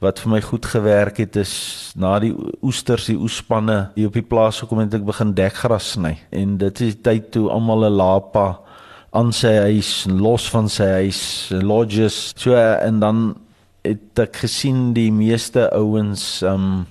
[0.00, 4.26] wat vir my goed gewerk het is na die oesters, die oespanne hier op die
[4.26, 6.18] plaas gekom het ek begin dekgras sny.
[6.30, 8.58] En dit is die tyd toe almal 'n lapa
[9.12, 12.32] aan sy huis, los van sy huis, lodges.
[12.36, 13.36] So en dan
[13.84, 16.86] het ek gesien die meeste ouens um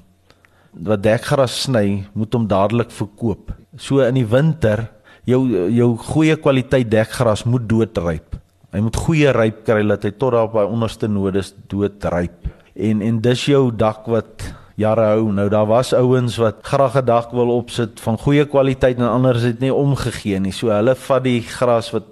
[0.73, 3.51] wat dekgras sny, moet hom dadelik verkoop.
[3.77, 4.87] So in die winter,
[5.29, 8.39] jou jou goeie kwaliteit dekgras moet doodryp.
[8.73, 12.49] Hy moet goeie ryp kry dat hy tot daar op hy onderste nodes doodryp.
[12.73, 14.47] En en dis jou dak wat
[14.81, 15.27] jare hou.
[15.29, 19.41] Nou daar was ouens wat graag 'n dak wil opsit van goeie kwaliteit en anders
[19.41, 20.51] het nie omgegee nie.
[20.51, 22.09] So hulle vat die gras wat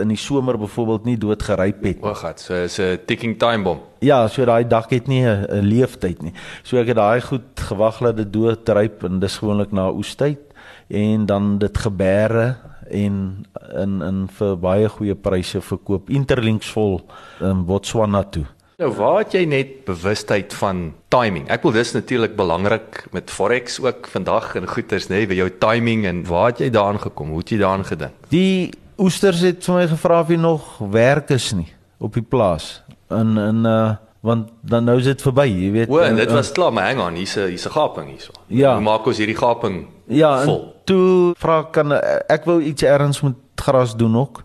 [0.00, 2.02] in die somer byvoorbeeld nie doodgeryp het.
[2.02, 3.91] O, gat, so is 'n ticking time bomb.
[4.02, 6.32] Ja, so daai dak het nie 'n leeftyd nie.
[6.62, 10.40] So ek het daai goed gewag dat dit doodryp en dis gewoonlik na oestyd
[10.88, 12.56] en dan dit gebeere
[12.90, 17.00] en in in vir baie goeie pryse verkoop interlinks vol
[17.40, 18.46] in Botswana toe.
[18.78, 21.48] Nou waar het jy net bewustheid van timing?
[21.48, 26.06] Ek wil dis natuurlik belangrik met forex ook vandag en goeters nê, by jou timing
[26.06, 27.28] en waar het jy daaraan gekom?
[27.28, 28.12] Hoe het jy daaraan gedink?
[28.28, 31.70] Die oesters het vir my gevra of hy nog werk is nie
[32.02, 32.82] op die plaas.
[33.20, 33.90] In in uh
[34.22, 35.88] want dan nou is dit verby, jy weet.
[35.90, 38.08] O, en En- dit en- was klaar, maar hang aan, hier's 'n hier's 'n gaping
[38.08, 38.30] hierso.
[38.46, 38.72] Ja.
[38.74, 40.74] Hoe maak ons hierdie gaping Ja, vol?
[40.84, 41.92] toe vra kan
[42.28, 44.44] ek wou iets erns met gras doen ook.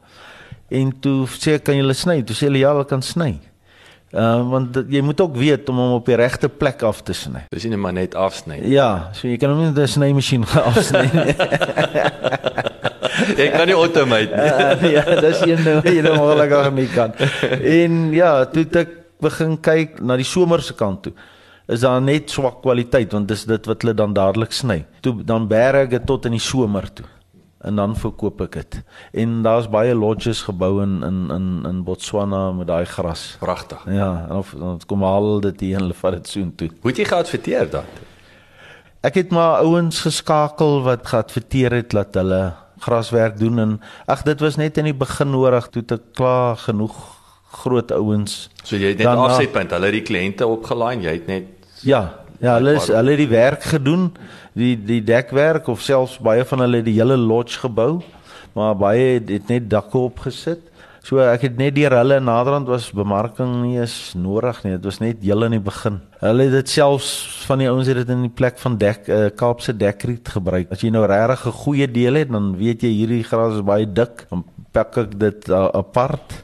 [0.69, 2.23] En toe sê ek kan jy sny?
[2.23, 3.39] Toe sê hulle ja, hulle kan sny.
[4.13, 7.13] Uh want dit- jy moet ook weet om hom op die regte plek af te
[7.13, 7.45] sny.
[7.49, 8.59] Dis nie maar net afsny.
[8.63, 11.35] Ja, so jy kan hom nie met 'n snymasjien afsny nie.
[13.37, 14.91] Jy kan nie automate nie.
[14.91, 17.17] Uh, ja, dis een ding wat jy nou ongelukkig nie kan.
[17.57, 21.13] En ja, toe ek begin kyk na die somerse kant toe.
[21.67, 24.83] Is daar net swak kwaliteit want dis dit wat hulle dan dadelik sny.
[25.03, 27.05] Toe dan bære ek dit tot in die somer toe.
[27.67, 28.77] En dan verkoop ek dit.
[29.23, 33.35] En daar's baie lodges gebou in in in in Botswana met daai gras.
[33.41, 33.81] Pragtig.
[33.91, 36.69] Ja, en of dan kom haal dit hier en hulle vat dit soontoe.
[36.81, 37.89] Hoe het jy geadverteer dan?
[39.07, 44.39] Ek het maar ouens geskakel wat geadverteer het dat hulle graswerk doen en ag dit
[44.39, 46.95] was net in die begin nodig toe te klaar genoeg
[47.57, 48.49] groot ouens.
[48.63, 51.53] So jy het net afsetpunt, hulle het die kliënte opgelyn, jy het net
[51.85, 52.01] Ja,
[52.41, 54.09] ja, hulle is hulle het die werk gedoen,
[54.57, 58.01] die die dekwerk of selfs baie van hulle het die hele lodge gebou,
[58.57, 60.65] maar baie het, het net dakke opgesit.
[61.07, 64.73] So ek het net deur hulle naderhand was bemarking nie eens nodig nie.
[64.73, 66.01] Dit was net heel in die begin.
[66.19, 67.11] Hulle het dit selfs
[67.47, 70.67] van die ouens het dit in die plek van dek uh, Kaapse dekriet gebruik.
[70.75, 73.87] As jy nou regtig 'n goeie deel het, dan weet jy hierdie gras is baie
[73.87, 74.43] dik, dan
[74.75, 76.43] pak ek dit uh, apart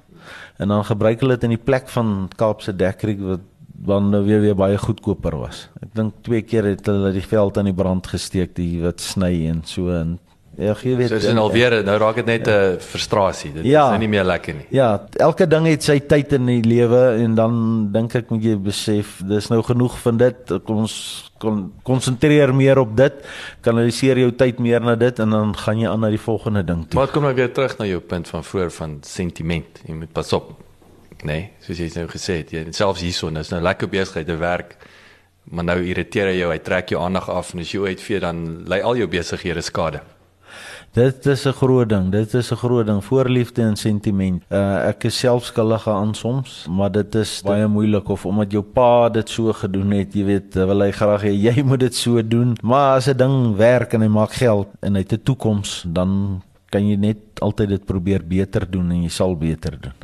[0.58, 4.40] en dan gebruik hulle dit in die plek van Kaapse dekriet wat dan nou weer
[4.40, 5.68] weer baie goedkoper was.
[5.84, 9.44] Ek dink twee keer het hulle die veld aan die brand gesteek, die wat sny
[9.52, 10.20] en so en
[10.58, 11.10] ja, jy weet.
[11.10, 13.52] so is dit alweer nou raak dit net 'n frustrasie.
[13.54, 13.84] Dit Ja.
[13.86, 14.66] is nou nie meer lekker nie.
[14.70, 18.56] Ja, elke ding het sy tyd in die lewe en dan dink ek moet jy
[18.58, 20.36] besef dis nou genoeg van dit.
[20.66, 23.14] Kom ons kon konsentreer meer op dit.
[23.62, 26.86] Kanaliseer jou tyd meer na dit en dan gaan jy aan na die volgende ding
[26.88, 27.00] toe.
[27.00, 29.82] Maar kom nou weer terug na jou punt van vroeër van sentiment.
[29.88, 30.54] Jy moet pas op.
[31.24, 34.76] Nee, soos jy nou gesê het, jy selfs hierson is nou lekker besigheid te werk.
[35.52, 38.64] Maar nou irriteer hy jou, hy trek jou aandag af en as jy uitvee dan
[38.68, 40.02] lê al jou besighede skade.
[40.94, 42.12] Dit is 'n groot ding.
[42.12, 43.04] Dit is 'n groot ding.
[43.04, 44.44] Voorliefde en sentiment.
[44.50, 48.64] Uh, ek is self skuldig aan soms, maar dit is baie moeilik of omdat jou
[48.64, 52.28] pa dit so gedoen het, jy weet, wil hy graag hê jy moet dit so
[52.28, 52.58] doen.
[52.62, 56.42] Maar as 'n ding werk en hy maak geld en hy het 'n toekoms, dan
[56.70, 59.98] kan jy net altyd dit probeer beter doen en jy sal beter doen.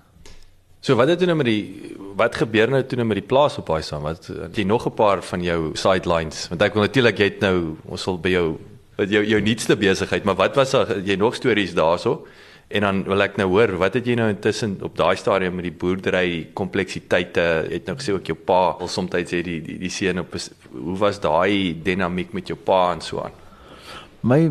[0.80, 3.58] So wat het toe nou met die wat gebeur nou toe nou met die plaas
[3.58, 4.02] op daai saam?
[4.02, 6.48] Wat het jy nog 'n paar van jou sidelines?
[6.48, 8.58] Want ek wil natuurlik jy het nou ons sal by jou
[9.00, 12.28] wat jou jou nuutste besigheid, maar wat was jy nog stories daarso?
[12.70, 15.66] En dan wil ek nou hoor, wat het jy nou intussen op daai stadium met
[15.66, 17.46] die boerdery kompleksiteite?
[17.66, 20.36] Jy het nou gesê ook jou pa, al soms jy die die, die seun op
[20.38, 23.34] hoe was daai dinamiek met jou pa en so aan?
[24.22, 24.44] My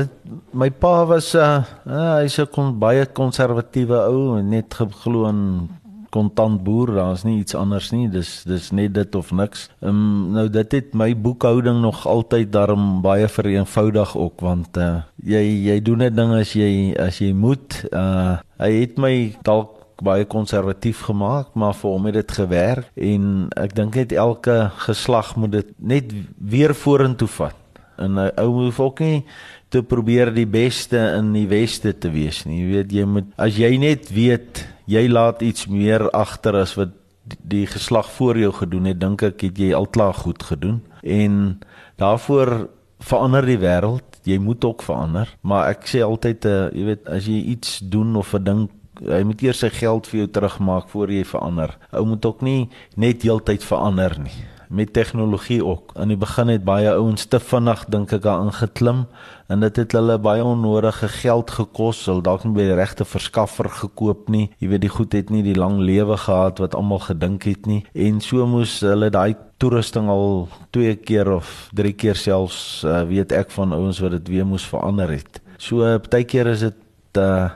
[0.00, 0.10] dit
[0.54, 5.68] my pa was 'n uh, uh, hy's 'n baie konservatiewe ou, net geglo in
[6.14, 8.06] kontant boer, daar's nie iets anders nie.
[8.12, 9.68] Dis dis net dit of niks.
[9.82, 15.02] Ehm um, nou dit het my boekhouding nog altyd daarom baie vereenvoudig ook want uh,
[15.22, 17.82] jy jy doen net dinge as jy as jy moet.
[17.92, 23.26] Uh hy het my dalk baie konservatief gemaak, maar vir hom het dit gewerk en
[23.60, 27.63] ek dink net elke geslag moet dit net weer vorentoe vat.
[27.98, 29.24] En 'n ou hoef ook nie
[29.68, 32.62] te probeer die beste in die weste te wees nie.
[32.62, 36.92] Jy weet jy moet as jy net weet jy laat iets meer agter as wat
[37.24, 40.82] die, geslag voor jou gedoen het, dink ek het jy al klaar goed gedoen.
[41.02, 41.58] En
[41.96, 42.68] daarvoor
[43.00, 44.04] verander die wêreld.
[44.24, 48.16] Jy moet ook verander, maar ek sê altyd uh, jy weet as jy iets doen
[48.16, 48.62] of 'n ding
[49.04, 51.76] hy moet eers sy geld vir jou terugmaak voor jy verander.
[51.92, 55.92] Ou moet ook nie net heeltyd verander nie met tegnologie ook.
[56.00, 59.04] In die begin het baie ouens te vinnig dink ek daarin geklim
[59.48, 62.04] en dit het hulle baie onnodige geld gekos.
[62.08, 64.48] Hulle dalk nie by die regte verskaffer gekoop nie.
[64.58, 67.82] Jy weet die goed het nie die lang lewe gehad wat almal gedink het nie.
[67.94, 73.32] En so moes hulle daai toerusting al twee keer of drie keer selfs uh, weet
[73.32, 75.40] ek van ouens wat dit weer moes verander het.
[75.58, 77.52] So uh, partykeer is dit uh,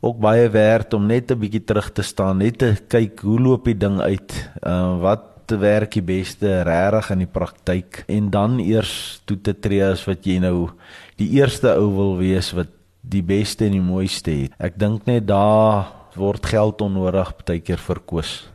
[0.00, 3.64] ook baie werd om net 'n bietjie terug te staan, net te kyk hoe loop
[3.64, 4.50] die ding uit.
[4.62, 9.56] Uh wat te werk die beste regtig in die praktyk en dan eers toe te
[9.58, 10.70] tree as wat jy nou
[11.18, 14.54] die eerste ou wil wees wat die beste en die mooiste het.
[14.60, 18.50] Ek dink net daar word geld onnodig baie keer verkoos.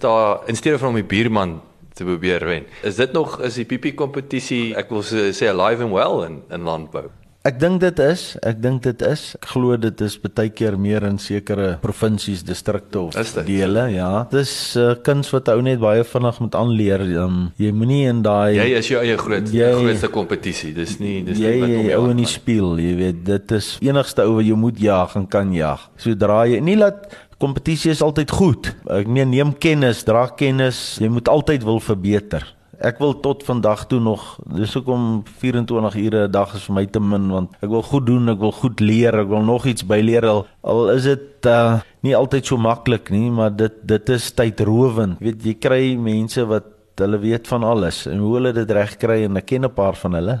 [0.00, 1.58] Daar in steede van om die buurman
[1.96, 2.66] te probeer wen.
[2.84, 6.68] Is dit nog is die pipi kompetisie, ek wil sê alive and well in in
[6.68, 7.08] landbou.
[7.46, 9.20] Ek dink dit is, ek dink dit is.
[9.38, 13.14] Ek glo dit is baie keer meer in sekere provinsies, distrikte of
[13.46, 14.24] dele, ja.
[14.32, 17.04] Dis 'n uh, kuns wat ou net baie vinnig moet aanleer.
[17.22, 20.72] Um, jy moenie in daai Jy is jou eie groot Jy- grootste kompetisie.
[20.74, 23.52] Dis nie dis jy nie wat om jou ou in die speel, jy weet, dit
[23.52, 25.86] is enigste ou wat jy moet jaag en kan jaag.
[25.96, 28.74] Sodra jy nie laat kompetisie is altyd goed.
[28.90, 30.98] Ek meen neem kennis, dra kennis.
[30.98, 32.55] Jy moet altyd wil verbeter.
[32.80, 36.86] Ek wil tot vandag toe nog, dis hoekom 24 ure 'n dag is vir my
[36.86, 39.82] te min want ek wil goed doen, ek wil goed leer, ek wil nog iets
[39.86, 44.30] byleer al, al is dit uh nie altyd so maklik nie, maar dit dit is
[44.32, 45.18] tydrowend.
[45.20, 46.64] Jy weet jy kry mense wat
[46.96, 49.94] hulle weet van alles en hoe hulle dit reg kry en ek ken 'n paar
[49.96, 50.40] van hulle.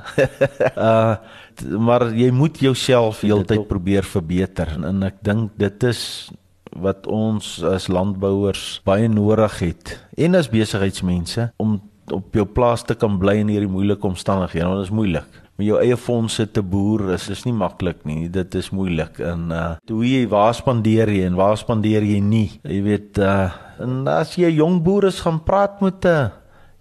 [0.76, 1.16] uh
[1.56, 6.30] t- maar jy moet jouself heeltyd probeer verbeter en, en ek dink dit is
[6.76, 11.80] wat ons as landbouers baie nodig het en as besigheidsmense om
[12.12, 15.66] op jou plaas te kan bly in hierdie moeilike omstandighede want dit is moeilik met
[15.66, 19.68] jou eie fondse te boer is is nie maklik nie dit is moeilik en uh
[19.90, 23.50] hoe jy waar spandeer jy en waar spandeer jy nie jy weet uh
[23.82, 26.30] en as jy jong boer is gaan praat met 'n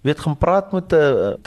[0.06, 1.38] weet gaan praat met 'n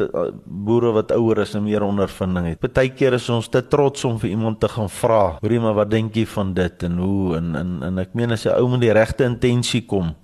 [0.44, 2.59] boere wat ouer is en meer ondervinding het.
[2.59, 6.14] Partykeer is ons te trots om vir iemand te gaan vra, hoorie maar wat dink
[6.14, 8.92] jy van dit en hoe en en en ek meen as 'n ou met die
[8.92, 10.14] regte intensie kom.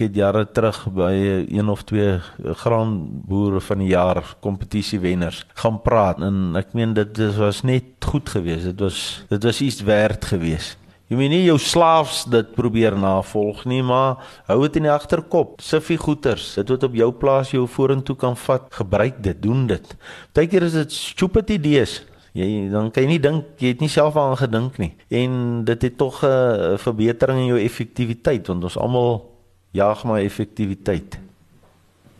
[0.00, 1.12] Ek het jare terug by
[1.52, 2.14] een of twee
[2.62, 8.30] graanboere van die jaar kompetisie wenners gaan praat en ek meen dit was net goed
[8.32, 8.70] geweest.
[8.70, 10.78] Dit was dit was iets werd geweest.
[11.12, 15.60] Jy moet nie jou slaafs dit probeer navolg nie, maar hou dit in die agterkop.
[15.60, 19.96] Siffie goeters, dit wat op jou plaas jou vorentoe kan vat, gebruik dit, doen dit.
[20.32, 21.98] Partykeer is dit stupid idees.
[22.32, 24.94] Jy dan kan jy nie dink jy het nie self aan gedink nie.
[25.12, 29.29] En dit het tog 'n verbetering in jou effektiwiteit want ons almal
[29.76, 31.18] jaag maar effektiwiteit.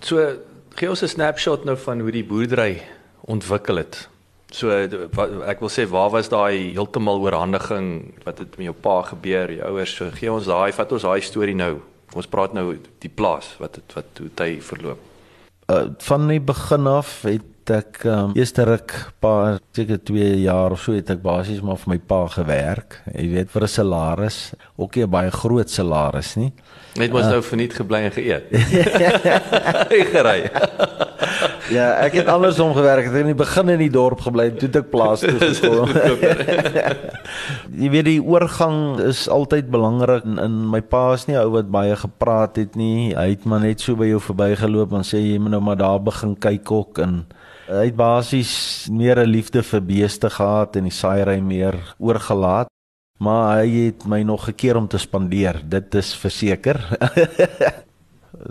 [0.01, 0.37] So
[0.79, 2.83] gee ons 'n snapshot nou van hoe die boerdery
[3.21, 4.09] ontwikkel het.
[4.51, 4.69] So
[5.15, 9.53] wat, ek wil sê waar was daai heeltemal oorhandiging wat het met jou pa gebeur,
[9.53, 9.95] jou ouers?
[9.95, 11.81] So gee ons daai, vat ons daai storie nou.
[12.15, 14.99] Ons praat nou die plaas wat het, wat hoe hy verloop.
[15.71, 20.83] Uh, van die begin af het ek um, eerste ruk paar seker 2 jaar of
[20.83, 23.01] so het ek basies maar vir my pa gewerk.
[23.15, 24.39] Jy weet vir 'n salaris,
[24.77, 26.53] ook nie 'n baie groot salaris nie.
[26.99, 28.51] Net mos uh, nou verniet gebly en geëet.
[30.13, 30.51] Gery.
[31.71, 33.05] Ja, ek het andersom gewerk.
[33.07, 35.93] Ek het in die begin in die dorp gebly, toe ek plaas toe gekom.
[37.83, 41.71] jy weet die oorgang is altyd belangrik en, en my pa is nie ou wat
[41.71, 43.13] baie gepraat het nie.
[43.15, 46.03] Hy het maar net so by jou verbygeloop en sê jy moet nou maar daar
[46.03, 47.23] begin kyk ook en
[47.71, 52.69] hy het basies meer 'n liefde vir beeste gehad en die saaiery meer oorgelaat.
[53.19, 55.61] Maar hy het my nog gekeer om te spandeer.
[55.69, 56.81] Dit is verseker.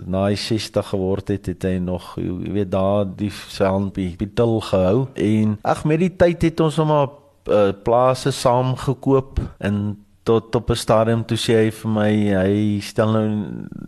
[0.06, 5.08] na hy 60 geword het, het hy nog jy weet daar die selfie betel gehou
[5.14, 7.16] en ag met die tyd het ons hom op
[7.50, 9.98] uh, plase saam gekoop en
[10.30, 13.26] tot op 'n stadium toe sê hy vir my hy stel nou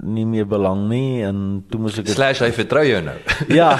[0.03, 3.19] nie meer belang nie en toe moes ek slash hy vertrou jou nou
[3.61, 3.71] ja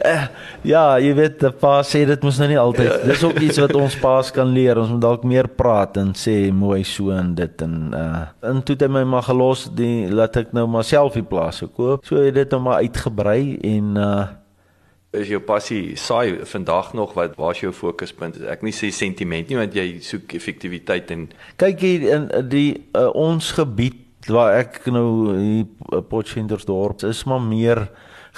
[0.72, 2.90] ja, jy weet, die pa sê dit mos nou nie altyd.
[2.90, 2.98] Ja.
[3.10, 4.80] Dis ook iets wat ons paas kan leer.
[4.80, 8.74] Ons moet dalk meer praat en sê mooi so en dit en uh en toe
[8.74, 12.06] het hy my maar gelos die laat ek nou maar self die plase koop.
[12.08, 14.26] So het dit nou maar uitgebrei en uh
[15.12, 18.38] is jou passie saai vandag nog wat waar is jou fokuspunt?
[18.46, 21.26] Ek nie sê sentiment nie want jy soek effektiwiteit en
[21.58, 27.88] kyk hier in die uh, ons gebied waar ek nou hier Potchefstroom is maar meer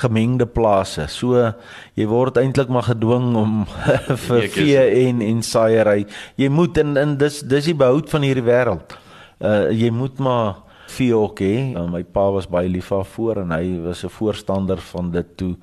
[0.00, 1.04] gemengde plase.
[1.12, 1.36] So
[1.98, 3.62] jy word eintlik maar gedwing om
[4.26, 6.06] vir vee en en saaiery.
[6.40, 8.96] Jy moet in in dis dis die behoud van hierdie wêreld.
[9.42, 10.62] Uh jy moet maar
[10.92, 11.54] vee ook hê.
[11.76, 15.56] Uh, my pa was baie lief daarvoor en hy was 'n voorstander van dit toe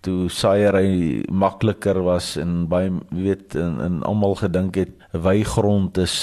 [0.00, 6.16] toe saaiery makliker was en baie weet en, en almal gedink het weigrond is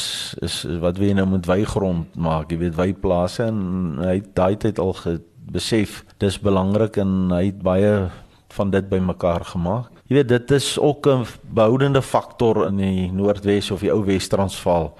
[0.45, 4.93] is wat wie nou moet weigrond maak jy weet weiplase en hy daai tyd al
[5.01, 5.17] ge,
[5.51, 8.07] besef dis belangrik en hy het baie
[8.55, 9.91] van dit bymekaar gemaak.
[10.07, 14.93] Jy weet dit is ook 'n behoudende faktor in die Noordwes of die ou Wes-Transvaal.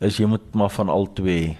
[0.00, 1.56] Is jy moet maar van al twee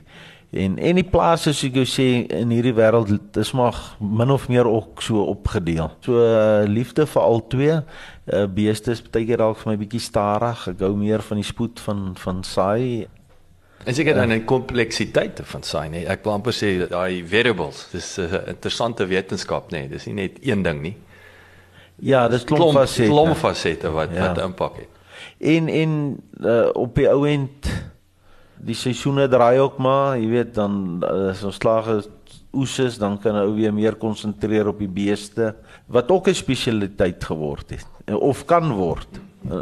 [0.50, 2.08] en en die plase soos ek jou sê
[2.40, 5.92] in hierdie wêreld is maar min of meer ook so opgedeel.
[6.04, 10.02] So uh, liefde vir al twee uh, beeste is baie keer dalk vir my bietjie
[10.02, 10.66] stadig.
[10.74, 13.06] Ek hou meer van die spoed van van saai
[13.84, 16.04] En seker dan 'n kompleksiteit van saai nie.
[16.06, 19.88] Ek wil amper sê daai variables, dis 'n interessante wetenskap nê.
[19.88, 20.96] Dis nie net een ding nie.
[21.96, 23.10] Ja, dis klomp fasette.
[23.10, 24.20] Klomp fasette wat ja.
[24.26, 24.88] wat impak het.
[25.38, 27.68] En en uh, op die ou end
[28.64, 32.00] die seisoene draai ook maar, jy weet dan as ons slage
[32.52, 35.54] oes is, dan kan ou weer meer konsentreer op die beeste
[35.86, 39.08] wat ook 'n spesialiteit geword het of kan word.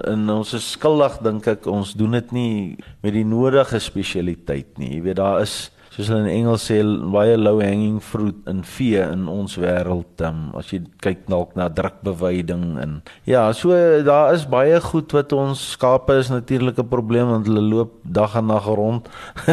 [0.04, 4.96] En ons is skuldig dink ek ons doen dit nie met die nodige spesialiteit nie.
[4.96, 6.78] Jy weet daar is soos hulle in Engels sê
[7.10, 10.22] baie low hanging fruit in vee in ons wêreld.
[10.22, 12.92] Um, as jy kyk dalk na drukbeweiding en
[13.26, 13.74] ja so
[14.06, 18.36] daar is baie goed wat ons skape is natuurlik 'n probleem want hulle loop dag
[18.38, 19.08] en nag rond.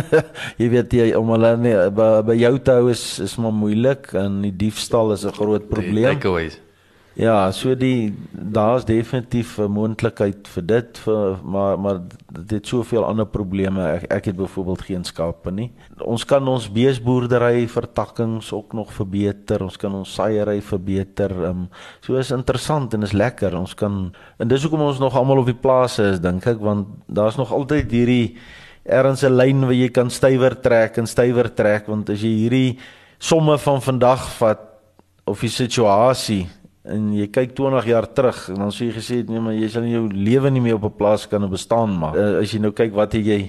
[0.61, 4.13] Jy weet jy om hulle nie, by, by jou te hou is is maar moeilik
[4.13, 6.13] en die diefstal is 'n groot probleem.
[6.13, 6.64] takeaways
[7.15, 12.01] Ja, so die daar's definitief 'n moontlikheid vir dit vir maar maar
[12.31, 13.87] dit het soveel ander probleme.
[13.87, 15.71] Ek, ek het byvoorbeeld geen skape nie.
[15.99, 19.63] Ons kan ons beesboerdery vertakkings ook nog verbeter.
[19.63, 21.31] Ons kan ons saaiery verbeter.
[21.31, 21.69] Um,
[22.01, 23.57] so is interessant en is lekker.
[23.57, 26.87] Ons kan en dis hoekom ons nog almal op die plase is dink ek want
[27.07, 28.37] daar's nog altyd hierdie
[28.83, 32.77] ergens 'n lyn waar jy kan stywer trek en stywer trek want as jy hierdie
[33.19, 34.59] somme van vandag vat
[35.25, 36.47] of die situasie
[36.87, 39.83] en jy kyk 20 jaar terug en dan sê jy gesê nee maar jy sal
[39.83, 42.71] in jou lewe nie meer op 'n plaas kan bestaan maar uh, as jy nou
[42.71, 43.39] kyk wat het jy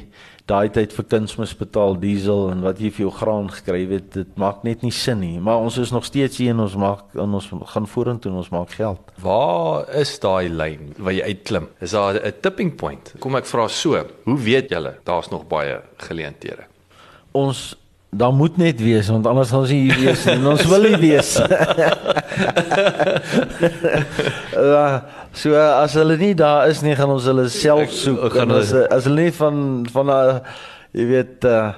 [0.46, 4.36] daai tyd vir kunsmis betaal diesel en wat jy vir jou graan gekry het, dit
[4.38, 5.40] maak net nie sin nie.
[5.42, 8.52] Maar ons is nog steeds hier en ons maak en ons gaan vorentoe en ons
[8.54, 9.10] maak geld.
[9.24, 11.66] Waar is daai lyn waar jy uitklim?
[11.82, 13.14] Is daar 'n tipping point?
[13.18, 16.70] Kom ek vra so, hoe weet julle daar's nog baie geleenthede?
[17.32, 17.74] Ons
[18.10, 20.38] daar moet net wees want anders gaan ons nie hier wees nie.
[20.46, 21.30] Ons wil nie wees.
[24.56, 25.00] uh,
[25.40, 28.28] so as hulle nie daar is nie, gaan ons hulle self soek.
[28.36, 30.40] Gaan as, as hulle nie van van 'n
[30.96, 31.74] jy weet uh,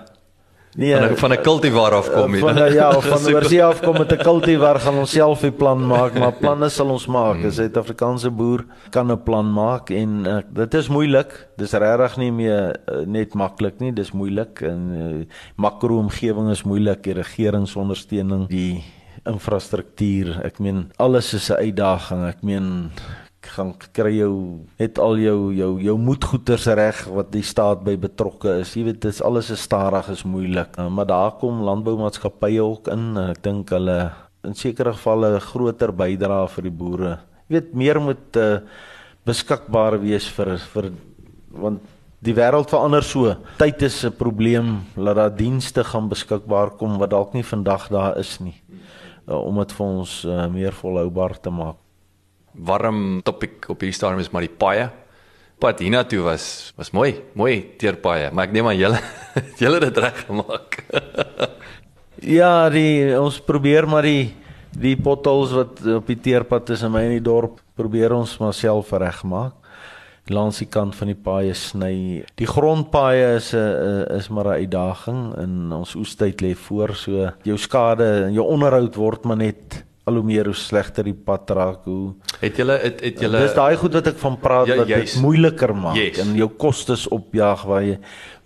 [0.79, 2.41] Nee, van 'n van 'n kultivar afkom hier.
[2.41, 6.33] Van ja, van versie afkom met 'n kultivar gaan ons self 'n plan maak, maar
[6.45, 7.37] planne sal ons maak.
[7.37, 7.51] 'n hmm.
[7.51, 11.49] Suid-Afrikaanse boer kan 'n plan maak en uh, dit is moeilik.
[11.57, 15.27] Dis regtig nie meer uh, net maklik nie, dis moeilik en uh,
[15.57, 18.85] makro-omgewing is moeilik, die regeringsondersteuning, die
[19.25, 20.41] infrastruktuur.
[20.45, 22.27] Ek meen alles is 'n uitdaging.
[22.27, 22.91] Ek meen
[23.59, 24.33] gaan kry jou
[24.79, 28.75] net al jou jou jou moedgoeters reg wat die staat by betrokke is.
[28.77, 30.79] Jy weet dis alles is stadig is moeilik.
[30.79, 33.11] Uh, maar daar kom landboumaatskappye ook in.
[33.29, 33.99] Ek dink hulle
[34.47, 37.13] in sekere gevalle 'n groter bydrae vir die boere.
[37.49, 38.61] Jy weet meer moet uh,
[39.27, 40.93] beskikbaar wees vir vir
[41.51, 41.83] want
[42.23, 43.35] die wêreld verander so.
[43.59, 44.85] Tyd is 'n probleem.
[44.97, 48.57] Laat daar dienste gaan beskikbaar kom wat dalk nie vandag daar is nie.
[49.27, 51.88] Uh, om dit vir ons uh, meer volhoubaar te maak
[52.53, 54.89] warm topik op hierdie stadium is maar die paaie.
[55.59, 59.01] Pad hiernatoe was was mooi, mooi teerpaaie, maar ek neem aan julle
[59.63, 60.83] julle dit reg gemaak.
[62.41, 64.35] ja, die ons probeer maar die
[64.79, 68.93] die potholes wat op die teerpad in my in die dorp probeer ons maar self
[68.93, 69.55] regmaak.
[70.29, 72.23] Langs die kant van die paaie sny.
[72.37, 77.57] Die grondpaaie is 'n is maar 'n uitdaging in ons oestyd lê voor so jou
[77.57, 81.85] skade en jou onderhoud word maar net al hoe meer hoe slegter die pad raak
[81.89, 84.91] hoe het julle het, het julle Dis daai goed wat ek van praat ja, wat
[84.91, 86.23] dit moeiliker maak yes.
[86.25, 87.99] en jou kostes opjaag waar jy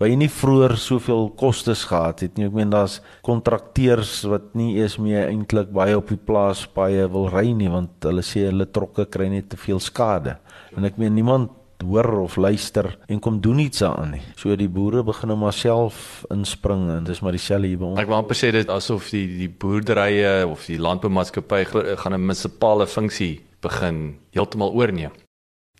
[0.02, 2.48] waar jy nie vroeër soveel kostes gehad het nie.
[2.48, 7.28] Ek meen daar's kontrakteurs wat nie eens meer eintlik baie op die plaas baie wil
[7.30, 10.40] ry nie want hulle sê hulle trokke kry net te veel skade.
[10.74, 14.22] En ek meen niemand hoor of luister en kom doen iets aan nie.
[14.36, 18.00] So die boere begin nou maar self inspring en dis maar dieselfde hier by ons.
[18.02, 21.64] Ek wou amper sê dit asof die die boerderye of die landboumaatskappy
[22.02, 25.12] gaan 'n munisipale funksie begin heeltemal oorneem.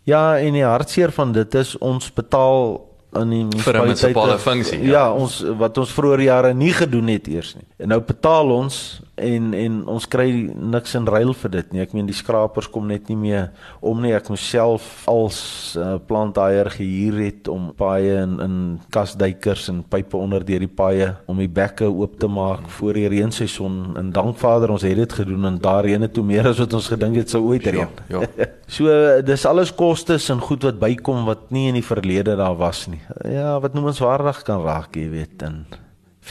[0.04, 2.80] Ja, en die hartseer van dit is ons betaal
[3.20, 4.80] in die munisipale funksie.
[4.82, 4.90] Ja.
[4.90, 7.66] ja, ons wat ons vroeër jare nie gedoen het eers nie.
[7.78, 8.76] En nou betaal ons
[9.22, 11.82] en en ons kry niks in ruil vir dit nie.
[11.84, 13.50] Ek meen die skrapers kom net nie meer
[13.80, 14.12] om nie.
[14.16, 15.38] Ek myself als
[15.78, 18.56] uh, plantaier gehuur het om paaie in in
[18.94, 23.08] kasduikers en pype onder deur die paaie om die bekke oop te maak voor die
[23.12, 23.96] reenseisoen.
[24.00, 26.90] En dankvader ons het dit gedoen en daar reën het toe meer as wat ons
[26.92, 27.88] gedink het sou ooit reën.
[28.08, 28.24] Ja.
[28.36, 28.48] ja.
[28.76, 32.86] so dis alles kostes en goed wat bykom wat nie in die verlede daar was
[32.90, 33.00] nie.
[33.28, 35.64] Ja, wat noem ons waardig kan raak, jy weet, en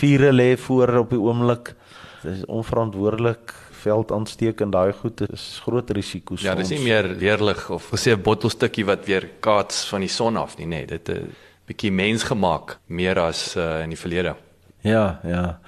[0.02, 1.76] vure lê voor op die oomblik.
[2.22, 6.44] Dit is onverantwoordelik veld aansteek en daai goed is groot risiko's.
[6.46, 10.38] Ja, dis nie meer leerlig of gesê 'n bottelstukkie wat weer kaats van die son
[10.38, 10.70] af nie, nê.
[10.70, 11.34] Nee, dit 'n
[11.66, 14.36] bietjie mensgemaak meer as uh, in die verlede.
[14.82, 15.60] Ja, ja.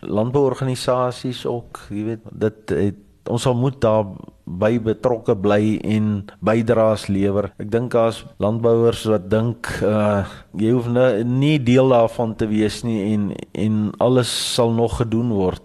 [0.00, 4.06] Landbouorganisasies ook, jy weet, dit het ons sal moet daar
[4.48, 7.50] by betrokke bly en bydraes lewer.
[7.60, 10.24] Ek dink as landbouers wat dink uh
[10.58, 15.34] jy hoef nie, nie deel daarvan te wees nie en en alles sal nog gedoen
[15.36, 15.62] word.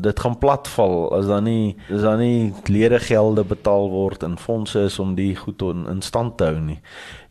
[0.00, 4.98] Dit gaan platval as dan nie as dan nie ledegelde betaal word en fondse is
[4.98, 6.80] om die goed in, in stand te hou nie.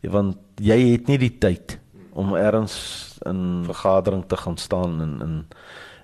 [0.02, 1.78] Want jy het nie die tyd
[2.18, 2.78] om ergens
[3.26, 5.36] in vergadering te gaan staan en in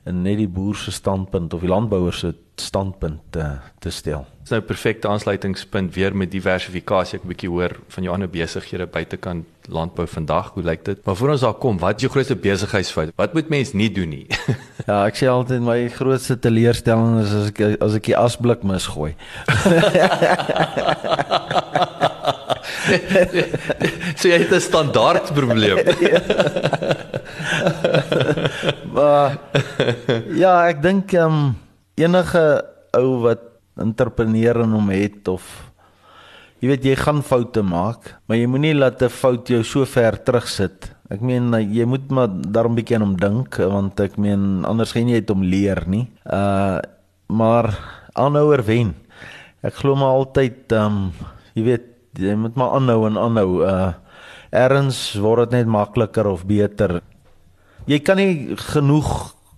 [0.04, 3.44] en net die boer se standpunt of die landbouer se standpunt te,
[3.82, 4.26] te stel.
[4.44, 7.18] Dis nou perfekte aansluitingspunt weer met diversifikasie.
[7.18, 10.52] Ek 'n bietjie hoor van jou ander besighede buitekant landbou vandag.
[10.54, 11.04] Hoe lyk dit?
[11.04, 13.12] Maar voor ons daar kom, wat is jou grootste besigheidsfout?
[13.16, 14.26] Wat moet mens nie doen nie?
[14.86, 19.14] ja, ek sê altyd my grootste teleurstelling is as ek as ek die asblik misgooi.
[24.20, 25.78] so jy het 'n standaard probleem.
[28.94, 29.38] maar
[30.34, 31.52] ja, ek dink ehm um,
[31.94, 32.42] enige
[32.98, 33.42] ou wat
[33.78, 35.44] entrepreneur in hom het of
[36.62, 40.16] jy weet jy gaan foute maak, maar jy moenie laat 'n fout jou so ver
[40.16, 40.90] terugsit.
[41.10, 45.08] Ek meen jy moet maar daarom bietjie aan hom dink want ek meen anders gaan
[45.08, 46.08] jy dit om leer nie.
[46.24, 46.80] Uh
[47.28, 47.66] maar
[48.14, 48.94] aanhouer wen.
[49.62, 51.12] Ek glo maar altyd ehm um,
[51.54, 51.86] jy weet
[52.18, 53.62] jy moet maar aanhou en aanhou.
[53.62, 53.92] Uh
[54.54, 57.02] erns word dit net makliker of beter.
[57.84, 59.08] Jy kan nie genoeg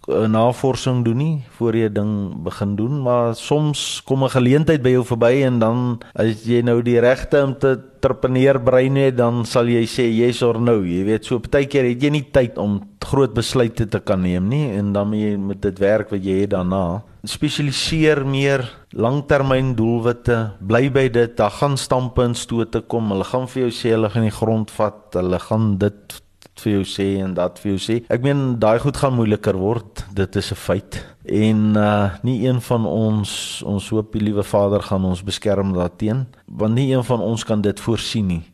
[0.08, 2.12] uh, navorsing doen nie voor jy 'n ding
[2.42, 6.82] begin doen, maar soms kom 'n geleentheid by jou verby en dan as jy nou
[6.82, 10.82] die regte om te entrepreneur brein het, dan sal jy sê yes or no.
[10.82, 14.70] Jy weet, so partykeer het jy nie tyd om groot besluite te kan neem nie
[14.74, 17.02] en dan moet jy met dit werk wat jy het daarna.
[17.26, 23.10] Spesialiseer meer langtermyn doelwitte, bly by dit, daar gaan stampe en stote kom.
[23.10, 26.20] Hulle gaan vir jou sê hulle gaan die grond vat, hulle gaan dit
[26.60, 27.98] vir jou sê en dat vir jou sê.
[28.08, 30.04] Ek meen daai goed gaan moeiliker word.
[30.14, 31.04] Dit is 'n feit.
[31.24, 36.26] En uh nie een van ons ons hoop die liewe Vader gaan ons beskerm daarteen,
[36.46, 38.44] want nie een van ons kan dit voorsien nie.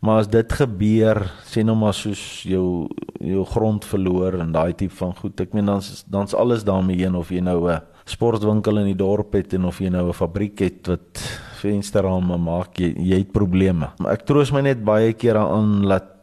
[0.00, 2.88] Maar as dit gebeur, sê nou maar soos jou
[3.20, 5.40] jou grond verloor en daai tipe van goed.
[5.40, 9.32] Ek meen dan's dan's alles daarmee heen of jy nou 'n sportwinkel in die dorp
[9.32, 13.90] het en of jy nou 'n fabriek het wat vensterrame maak, jy, jy het probleme.
[13.98, 16.15] Maar ek troos my net baie keer daaraan dat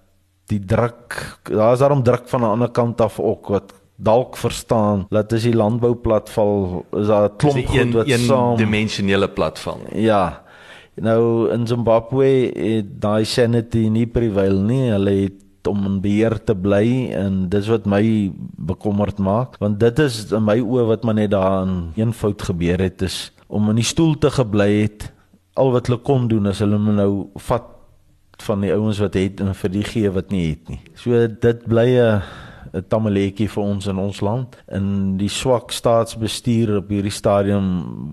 [0.51, 5.05] die druk daar is daarom druk van 'n ander kant af ook wat dalk verstaan
[5.09, 9.79] dat as die landbou platval is daar 'n klomp goed wat een saam dimensionele platval.
[9.95, 10.41] ja.
[10.95, 14.91] Nou in Zimbabwe het daai sanity nie prevail nie.
[14.91, 19.99] Hulle het om in beheer te bly en dis wat my bekommerd maak want dit
[19.99, 23.69] is in my oë wat maar net daar 'n een fout gebeur het is om
[23.69, 25.11] in die stoel te gebly het.
[25.53, 27.63] Al wat hulle kon doen is hulle nou vat
[28.43, 30.79] van die ouens wat het en vir die gee wat nie het nie.
[30.95, 32.21] So dit bly 'n
[32.73, 34.55] 'n tamaletjie vir ons in ons land.
[34.71, 37.67] In die swak staatsbestuur op hierdie stadium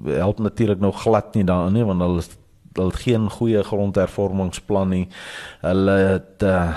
[0.05, 2.31] help natuurlik nou glad nie daarin nie want hulle is
[2.77, 5.07] hulle het geen goeie grondhervormingsplan nie.
[5.61, 6.77] Hulle het uh,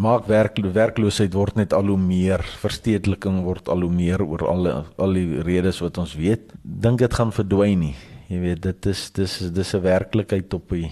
[0.00, 4.66] maak werk werkloosheid word net al hoe meer, verstedeliking word al hoe meer oor al
[4.98, 6.52] al die redes wat ons weet.
[6.62, 7.94] Dink dit gaan verdwyn nie.
[8.28, 10.90] Jy weet dit is dis dis 'n werklikheid op die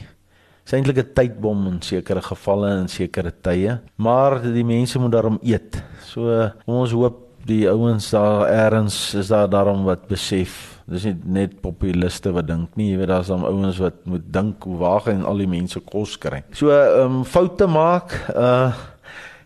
[0.65, 5.39] is eintlik 'n tydbom in sekere gevalle en sekere tye, maar die mense moet daarom
[5.43, 5.83] eet.
[6.07, 10.83] So ons hoop die ouens daar eers is daar daarom wat besef.
[10.87, 14.63] Dis nie net populiste wat dink nie, jy weet daar's dan ouens wat moet dink
[14.63, 16.43] hoe waar gaan al die mense kos kry.
[16.53, 18.73] So ehm um, foute maak, uh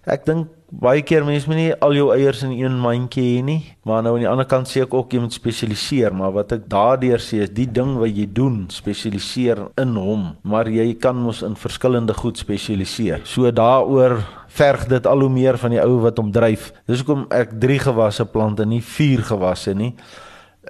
[0.07, 3.61] ek dink baie keer mense moet nie al jou eiers in een mandjie hê nie,
[3.89, 6.67] maar nou aan die ander kant sê ek ook jy moet spesialiseer, maar wat ek
[6.69, 11.41] daardeur sê is die ding wat jy doen, spesialiseer in hom, maar jy kan mos
[11.47, 13.25] in verskillende goed spesialiseer.
[13.25, 14.19] So daaroor
[14.57, 16.71] verg dit al hoe meer van die ou wat hom dryf.
[16.89, 19.95] Dis hoekom ek 3 gewasse plant en nie 4 gewasse nie.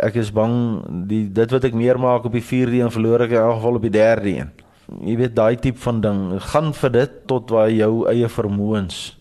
[0.07, 0.57] Ek is bang
[1.11, 3.79] die dit wat ek meer maak op die 4de een verloor ek in elk geval
[3.81, 4.57] op die 3de een.
[5.03, 9.17] Jy weet daai tipe van ding, gaan vir dit tot waar jou eie vermoëns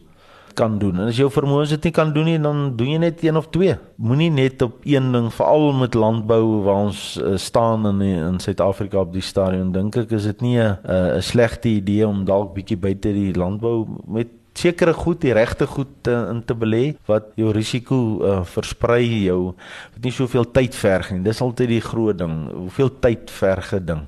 [0.58, 1.00] kan doen.
[1.00, 3.50] En as jou vermoëns dit nie kan doen nie, dan doen jy net een of
[3.54, 3.76] twee.
[4.02, 9.04] Moenie net op een ding, veral met landbou waar ons uh, staan in in Suid-Afrika
[9.04, 12.78] op die stadium dink ek is dit nie 'n 'n slegte idee om dalk bietjie
[12.78, 17.52] buite die landbou met sekere goed die regte goed uh, in te belê wat jou
[17.52, 19.54] risiko uh, versprei jou
[19.94, 21.24] wat nie soveel tyd verg nie.
[21.26, 22.36] Dis altyd die groot ding.
[22.54, 24.04] Hoeveel tyd verg 'n ding?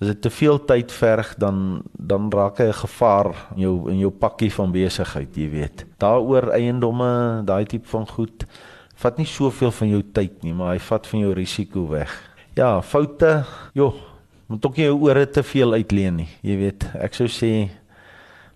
[0.00, 3.98] As dit te veel tyd verg dan dan raak hy 'n gevaar in jou in
[3.98, 5.86] jou pakkie van besigheid, jy weet.
[5.98, 8.46] Daaroor eiendomme, daai tipe van goed
[8.96, 12.12] vat nie soveel van jou tyd nie, maar hy vat van jou risiko weg.
[12.56, 13.44] Ja, foute,
[13.76, 13.94] joh,
[14.48, 16.86] moet ook nie jou ore te veel uitleen nie, jy weet.
[16.94, 17.68] Ek sou sê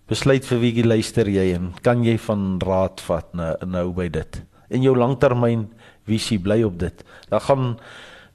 [0.09, 4.09] besluit vir wie jy luister jy en kan jy van raad vat nou, nou by
[4.09, 4.41] dit.
[4.69, 5.67] In jou langtermyn
[6.09, 7.03] visie bly op dit.
[7.29, 7.65] Dan gaan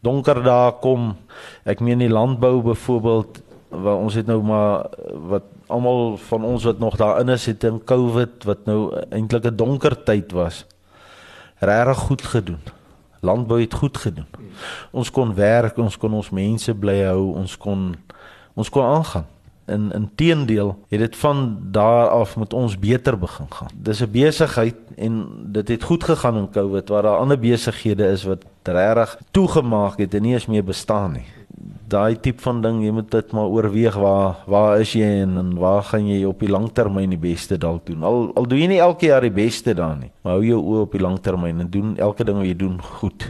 [0.01, 1.17] donker dae kom.
[1.65, 4.87] Ek meen die landbou byvoorbeeld waar ons het nou maar
[5.29, 9.57] wat almal van ons wat nog daarin is het in Covid wat nou eintlik 'n
[9.57, 10.65] donker tyd was.
[11.59, 12.61] Regtig goed gedoen.
[13.21, 14.27] Landbou het goed gedoen.
[14.91, 17.97] Ons kon werk, ons kon ons mense bly hou, ons kon
[18.55, 19.27] ons kon aangaan.
[19.67, 23.69] In in teendeel het dit van daar af met ons beter begin gaan.
[23.75, 28.25] Dis 'n besigheid en dit het goed gegaan in Covid waar daar ander besighede is
[28.25, 31.25] wat regtig toegemaak het en nie eens meer bestaan nie.
[31.87, 35.55] Daai tipe van ding, jy moet dit maar oorweeg waar waar is jy en, en
[35.59, 38.03] waar gaan jy op die langtermyn die beste dalk doen.
[38.03, 40.87] Al al doen jy nie elke jaar die beste daar nie, maar hou jou oë
[40.87, 43.29] op die langtermyn en doen elke ding wat jy doen goed.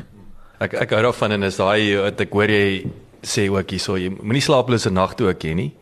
[0.61, 2.93] Ek ek hou daarvan en is daai wat ek hoor jy
[3.26, 5.72] sê ook hierso jy moenie slaaplose nagte ook hê nie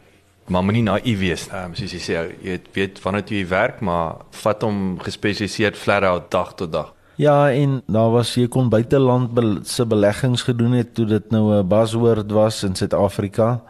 [0.47, 1.47] maar moenie naïef wees.
[1.49, 6.05] Ehm um, soos jy sê, jy weet wanneer jy werk, maar vat hom gespesialiseerd flat
[6.05, 6.93] out dag tot dag.
[7.17, 11.55] Ja, en daar was jy kon buiteland be se beleggings gedoen het toe dit nou
[11.55, 13.63] 'n buzzword was in Suid-Afrika.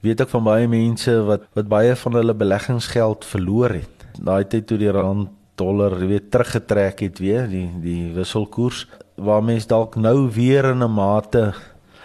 [0.00, 4.06] Weet ek van baie mense wat wat baie van hulle beleggingsgeld verloor het.
[4.22, 8.86] Daai tyd toe die rand dollar weer teruggetrek het weer die die wisselkoers
[9.16, 11.54] waar mense dalk nou weer in 'n mate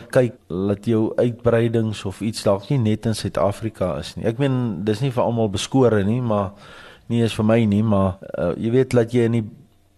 [0.10, 4.26] kyk dat jou uitbreidings of iets dalk nie net in Suid-Afrika is nie.
[4.26, 6.51] Ek meen dis nie vir almal beskore nie, maar
[7.08, 9.49] nie is vir my nie, maar uh, jy weet dat jy in die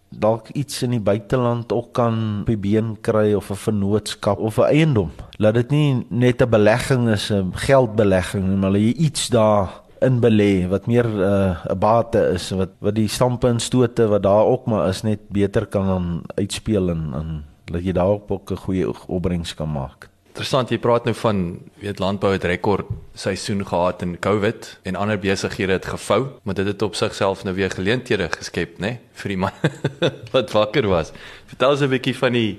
[0.09, 4.57] dalk iets in die buiteland ook kan op die been kry of 'n vennootskap of
[4.57, 5.11] 'n eiendom.
[5.37, 10.67] Laat dit nie net 'n belegging is, 'n geldbelegging maar jy iets daar in belê
[10.67, 14.65] wat meer 'n uh, bate is wat wat die stampe en stote wat daar ook
[14.65, 19.53] maar is net beter kan uitspeel en en dat jy daarop ook 'n goeie opbrengs
[19.53, 20.09] kan maak.
[20.39, 21.39] Interessant, jy praat nou van
[21.81, 22.87] weet landbou het rekord
[23.19, 27.51] seisoen gehad in COVID en ander besighede het gevou, maar dit het op sigself nou
[27.57, 29.57] weer geleenthede geskep, né, nee, vir die man
[30.35, 31.11] wat wakker was.
[31.51, 32.55] Vertel ons 'n bietjie van die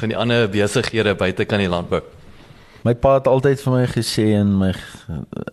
[0.00, 2.02] van die ander besighede buite kan die landbou.
[2.82, 4.74] My pa het altyd vir my gesê en my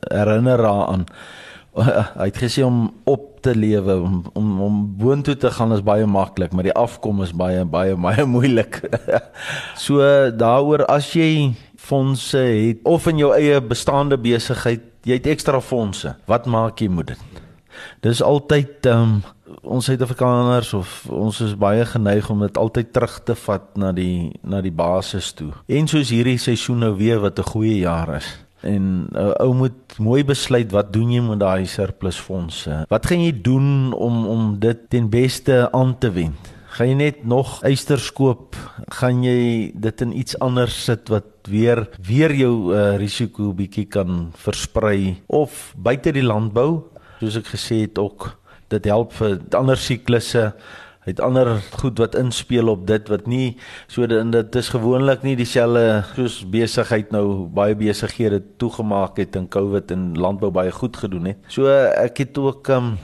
[0.10, 1.06] herinner daaraan
[2.22, 6.08] hy het gesê om op te lewe om om om boontoe te gaan is baie
[6.10, 8.82] maklik, maar die afkom is baie baie baie moeilik.
[9.78, 11.54] so daaroor as jy
[11.86, 16.16] fondse het of in jou eie bestaande besigheid, jy het ekstra fondse.
[16.30, 17.42] Wat maak jy met dit?
[18.06, 19.24] Dis altyd ehm um,
[19.62, 24.34] ons Suid-Afrikaners of ons is baie geneig om dit altyd terug te vat na die
[24.42, 25.52] na die basis toe.
[25.70, 28.30] En soos hierdie seisoen nou weer wat 'n goeie jaar is
[28.66, 32.86] en 'n uh, ou moet mooi besluit wat doen jy met daai surplus fondse?
[32.90, 36.54] Wat gaan jy doen om om dit ten beste aan te wend?
[36.76, 38.56] Gaan jy net nog eisters koop?
[38.92, 44.32] Gaan jy dit in iets anders sit wat weer weer jou uh, risiko bietjie kan
[44.36, 46.84] versprei of buite die landbou?
[47.20, 48.34] Soos ek gesê het ook
[48.74, 50.50] dit help vir ander siklusse
[51.06, 53.56] het ander goed wat inspel op dit wat nie
[53.88, 59.48] so dit, dit is gewoonlik nie dieselfde soos besigheid nou baie besighede toegemaak het in
[59.54, 61.38] Covid en landbou baie goed gedoen het.
[61.48, 62.98] So ek het ook 'n um,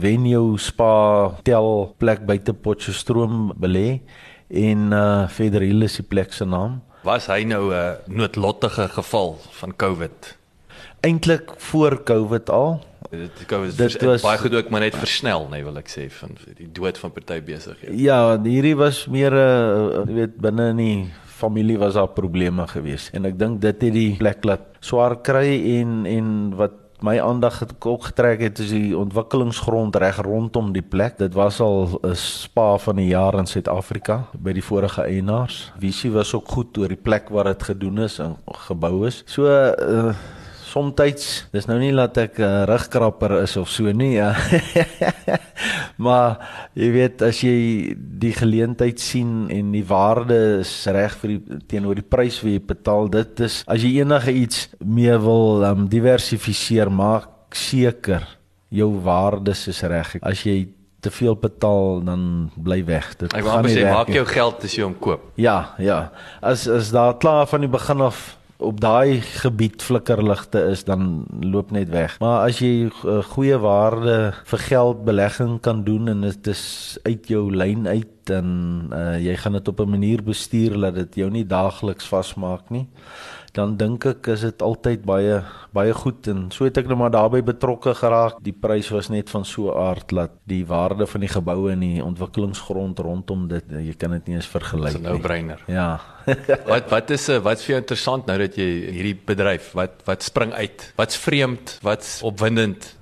[0.00, 4.00] venue spa tel plek buite Potchefstroom belê
[4.48, 6.82] en uh Federal is die plek se naam.
[7.04, 10.36] Was hy nou 'n noodlottige geval van Covid?
[11.00, 15.64] Eintlik voor Covid al dit COVID dit was baie goed ook maar net versnel nee,
[15.64, 17.96] wil ek sê van die dood van party besighede.
[17.96, 20.98] Ja, hierdie was meer 'n uh, jy weet binne in die
[21.38, 25.78] familie was daar probleme gewees en ek dink dit het die plek laat swaar kry
[25.78, 30.82] en en wat my aandag het ook getrek het is die ontwikkelingsgrond reg rondom die
[30.82, 31.18] plek.
[31.18, 35.72] Dit was al 'n spa van die jaar in Suid-Afrika by die vorige eienaars.
[35.78, 39.22] Visie was ook goed oor die plek waar dit gedoen is en gebou is.
[39.26, 40.14] So uh,
[40.68, 44.34] Somstyds, dis nou nie dat ek 'n uh, rugkrapper is of so nie, ja.
[46.04, 46.38] maar
[46.76, 51.96] jy weet as jy die geleentheid sien en die waarde is reg vir die teenoor
[51.96, 56.92] die prys wat jy betaal, dit is as jy enige iets mee wil um, diversifiseer,
[56.92, 58.26] maak seker
[58.68, 60.16] jou waardes is reg.
[60.20, 60.68] As jy
[61.00, 63.12] te veel betaal dan bly weg.
[63.16, 65.30] Dit gaan nie sê maak jou geld as jy hom koop.
[65.38, 66.10] Ja, ja.
[66.42, 71.70] As as daar klaar van die begin af op daai gebied flikkerligte is dan loop
[71.70, 72.16] net weg.
[72.18, 77.30] Maar as jy uh, goeie waarde vir geld belegging kan doen en dit is uit
[77.30, 78.48] jou lyn uit en
[78.92, 82.86] uh, jy gaan dit op 'n manier bestuur dat dit jou nie daagliks vasmaak nie
[83.58, 85.40] dan dink ek is dit altyd baie
[85.74, 88.38] baie goed en so het ek nou maar daarbey betrokke geraak.
[88.44, 91.80] Die prys was net van so 'n aard dat die waarde van die geboue en
[91.80, 95.02] die ontwikkelingsgrond rondom dit jy kan dit nie eens vergelyk nie.
[95.02, 95.60] Dis 'n no-brainer.
[95.66, 96.00] Ja.
[96.72, 100.22] wat wat is eh, wat vir jou interessant nou dat jy hierdie bedryf wat wat
[100.22, 100.92] spring uit?
[100.96, 101.78] Wat's vreemd?
[101.82, 102.97] Wat's opwindend?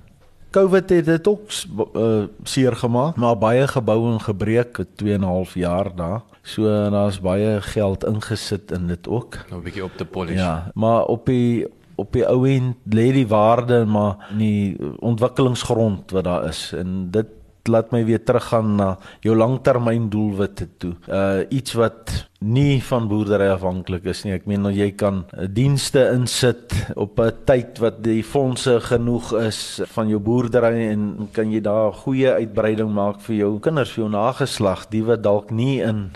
[0.57, 1.51] COVID het dit ook
[1.93, 6.21] uh, seer gemaak, maar baie geboue en gebreek 2 en 'n half jaar daar.
[6.41, 9.37] So daar's baie geld ingesit in dit ook.
[9.49, 10.35] Nou 'n bietjie op te polish.
[10.35, 16.11] Ja, maar op die op die ou end lê die waarde maar in die ontwikkelingsgrond
[16.11, 17.25] wat daar is en dit
[17.67, 20.93] laat my weer teruggaan na jou langtermyndoelwitte toe.
[21.07, 24.35] Uh iets wat nie van boerdery afhanklik is nie.
[24.35, 29.33] Ek meen nou jy kan uh, dienste insit op 'n tyd wat die fondse genoeg
[29.41, 34.03] is van jou boerdery en kan jy daar goeie uitbreiding maak vir jou kinders, vir
[34.03, 36.11] jou nageslag, die wat dalk nie in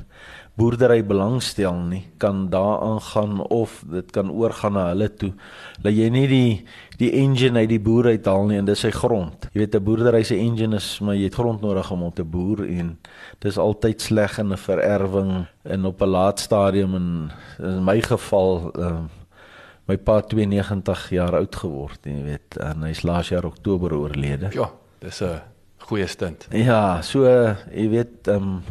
[0.60, 5.32] boerdery belangstel nie kan daaraan gaan of dit kan oorgaan na hulle toe.
[5.84, 6.52] Laat jy nie die
[7.02, 9.48] die engine uit die boer uithaal nie en dis sy grond.
[9.54, 12.24] Jy weet 'n boerdery se engine is maar jy het grond nodig om om te
[12.24, 12.98] boer en
[13.40, 18.72] dis altyd sleg in 'n vererwing en op 'n laat stadium en in my geval
[18.78, 19.02] uh,
[19.88, 24.50] my pa 92 jaar oud geword jy weet en hy's laas jaar Oktober oorlede.
[24.54, 25.42] Ja, dis 'n
[25.78, 26.48] goeie stint.
[26.52, 27.26] Ja, so
[27.72, 28.64] jy weet ehm um,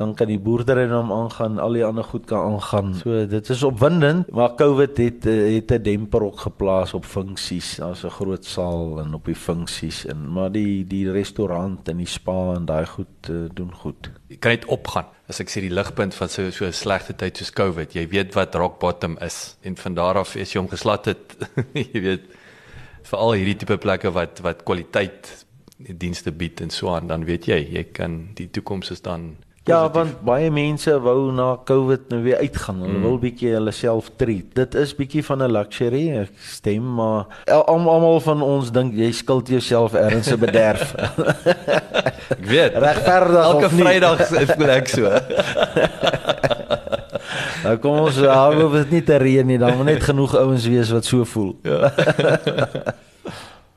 [0.00, 2.94] dan kan die boerdery dan aangaan, al die ander goed kan aangaan.
[3.02, 7.76] So dit is opwindend, maar COVID het eh, het 'n demper ook geplaas op funksies.
[7.76, 12.06] Daar's 'n groot saal en op die funksies en maar die die restaurant en die
[12.06, 14.10] spa en daai goed uh, doen goed.
[14.28, 15.06] Jy kan net opgaan.
[15.28, 18.34] As ek sê die ligpunt van so so 'n slegte tyd soos COVID, jy weet
[18.34, 21.36] wat rock bottom is en van daar af as jy hom geslat het,
[21.92, 22.24] jy weet
[23.02, 25.46] vir al hierdie tipe plekke wat wat kwaliteit
[25.76, 29.36] die dienste bied en so aan, dan weet jy, jy kan die toekoms is dan
[29.70, 32.82] Ja, want baie mense wou na COVID nou weer uitgaan.
[32.84, 33.06] Hulle mm.
[33.06, 34.48] wil bietjie hulle self treat.
[34.58, 39.48] Dit is bietjie van 'n luxury, ek stem, maar almal van ons dink jy skuld
[39.48, 40.94] jouself ergens 'n bederf.
[42.36, 42.74] ek weet.
[42.74, 45.06] Regverdig elke Vrydag voel ek so.
[47.64, 50.90] nou kom ons hou dit nie te reën nie, dan moet net genoeg ouens wees
[50.90, 51.54] wat so voel.
[51.62, 51.92] Ja.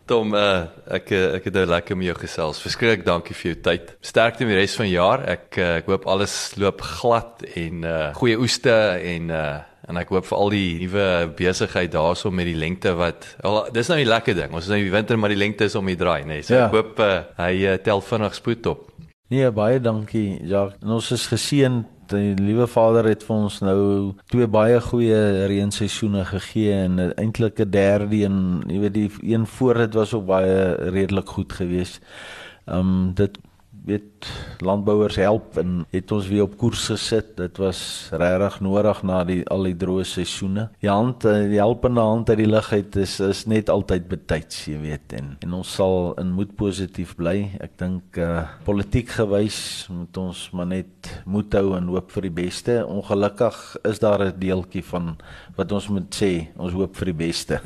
[0.05, 2.59] Tom, uh, ek eh, ek het nou lekker met jou gesels.
[2.59, 3.93] Verskriklik dankie vir jou tyd.
[4.03, 5.23] Sterkte met die res van die jaar.
[5.31, 10.11] Ek uh, ek hoop alles loop glad en uh, goeie oeste en uh, en ek
[10.15, 11.07] hoop vir al die nuwe
[11.39, 14.51] besigheid daarso met die lengte wat al dis nou die lekker ding.
[14.51, 16.39] Ons is nou in die winter maar die lengte is om die draai, nê.
[16.39, 16.47] Nee.
[16.47, 16.67] So ja.
[16.67, 18.85] ek hoop uh, hy uh, tel vinnig spoed op.
[19.31, 20.27] Nee, baie dankie.
[20.51, 21.79] Ja, ons is geseën
[22.13, 27.69] die liewe Vader het vir ons nou twee baie goeie reenseisoene gegee en eintlik 'n
[27.69, 32.01] derde een, jy weet die een voor dit was ook baie redelik goed geweest.
[32.65, 33.37] Ehm um, dit
[33.85, 34.27] weet
[34.63, 37.33] landbouers help en het ons weer op koers gesit.
[37.37, 37.81] Dit was
[38.11, 40.69] regtig nodig na die al die droë seisoene.
[40.83, 44.63] Die hand eh, die helpende hand uit die lug uit is is net altyd betyds,
[44.71, 47.37] jy weet en en ons sal in moed positief bly.
[47.63, 49.59] Ek dink uh politiek gewys
[49.91, 52.79] moet ons maar net moed hou en hoop vir die beste.
[52.87, 53.59] Ongelukkig
[53.89, 55.17] is daar 'n deeltjie van
[55.57, 57.59] wat ons moet sê, ons hoop vir die beste.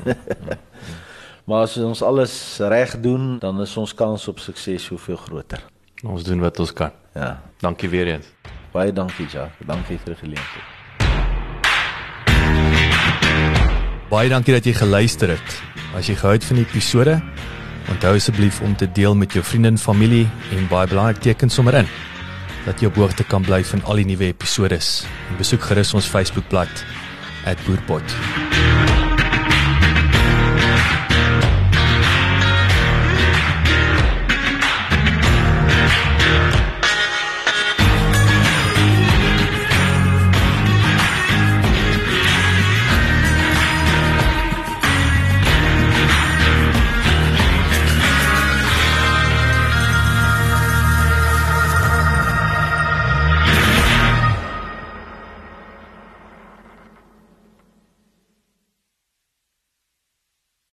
[1.48, 5.77] maar as ons alles reg doen, dan is ons kans op sukses soveel groter.
[6.06, 6.90] Ons doen wat ons kan.
[7.14, 7.42] Ja.
[7.58, 8.26] Dankie weer eens.
[8.72, 9.66] Baie dankie, Jacques.
[9.66, 10.66] Dankie vir die geleentheid.
[14.08, 15.62] Baie dankie dat jy geluister het.
[15.98, 17.18] As jy gehou het van die episode,
[17.90, 21.82] onthou asseblief om te deel met jou vriende en familie en baie belangrik teken sommer
[21.82, 21.90] in
[22.68, 24.80] dat jy op hoogte kan bly van al die nuwe episode.
[25.38, 26.84] Besoek gerus ons Facebookblad
[27.64, 28.67] @boerpot.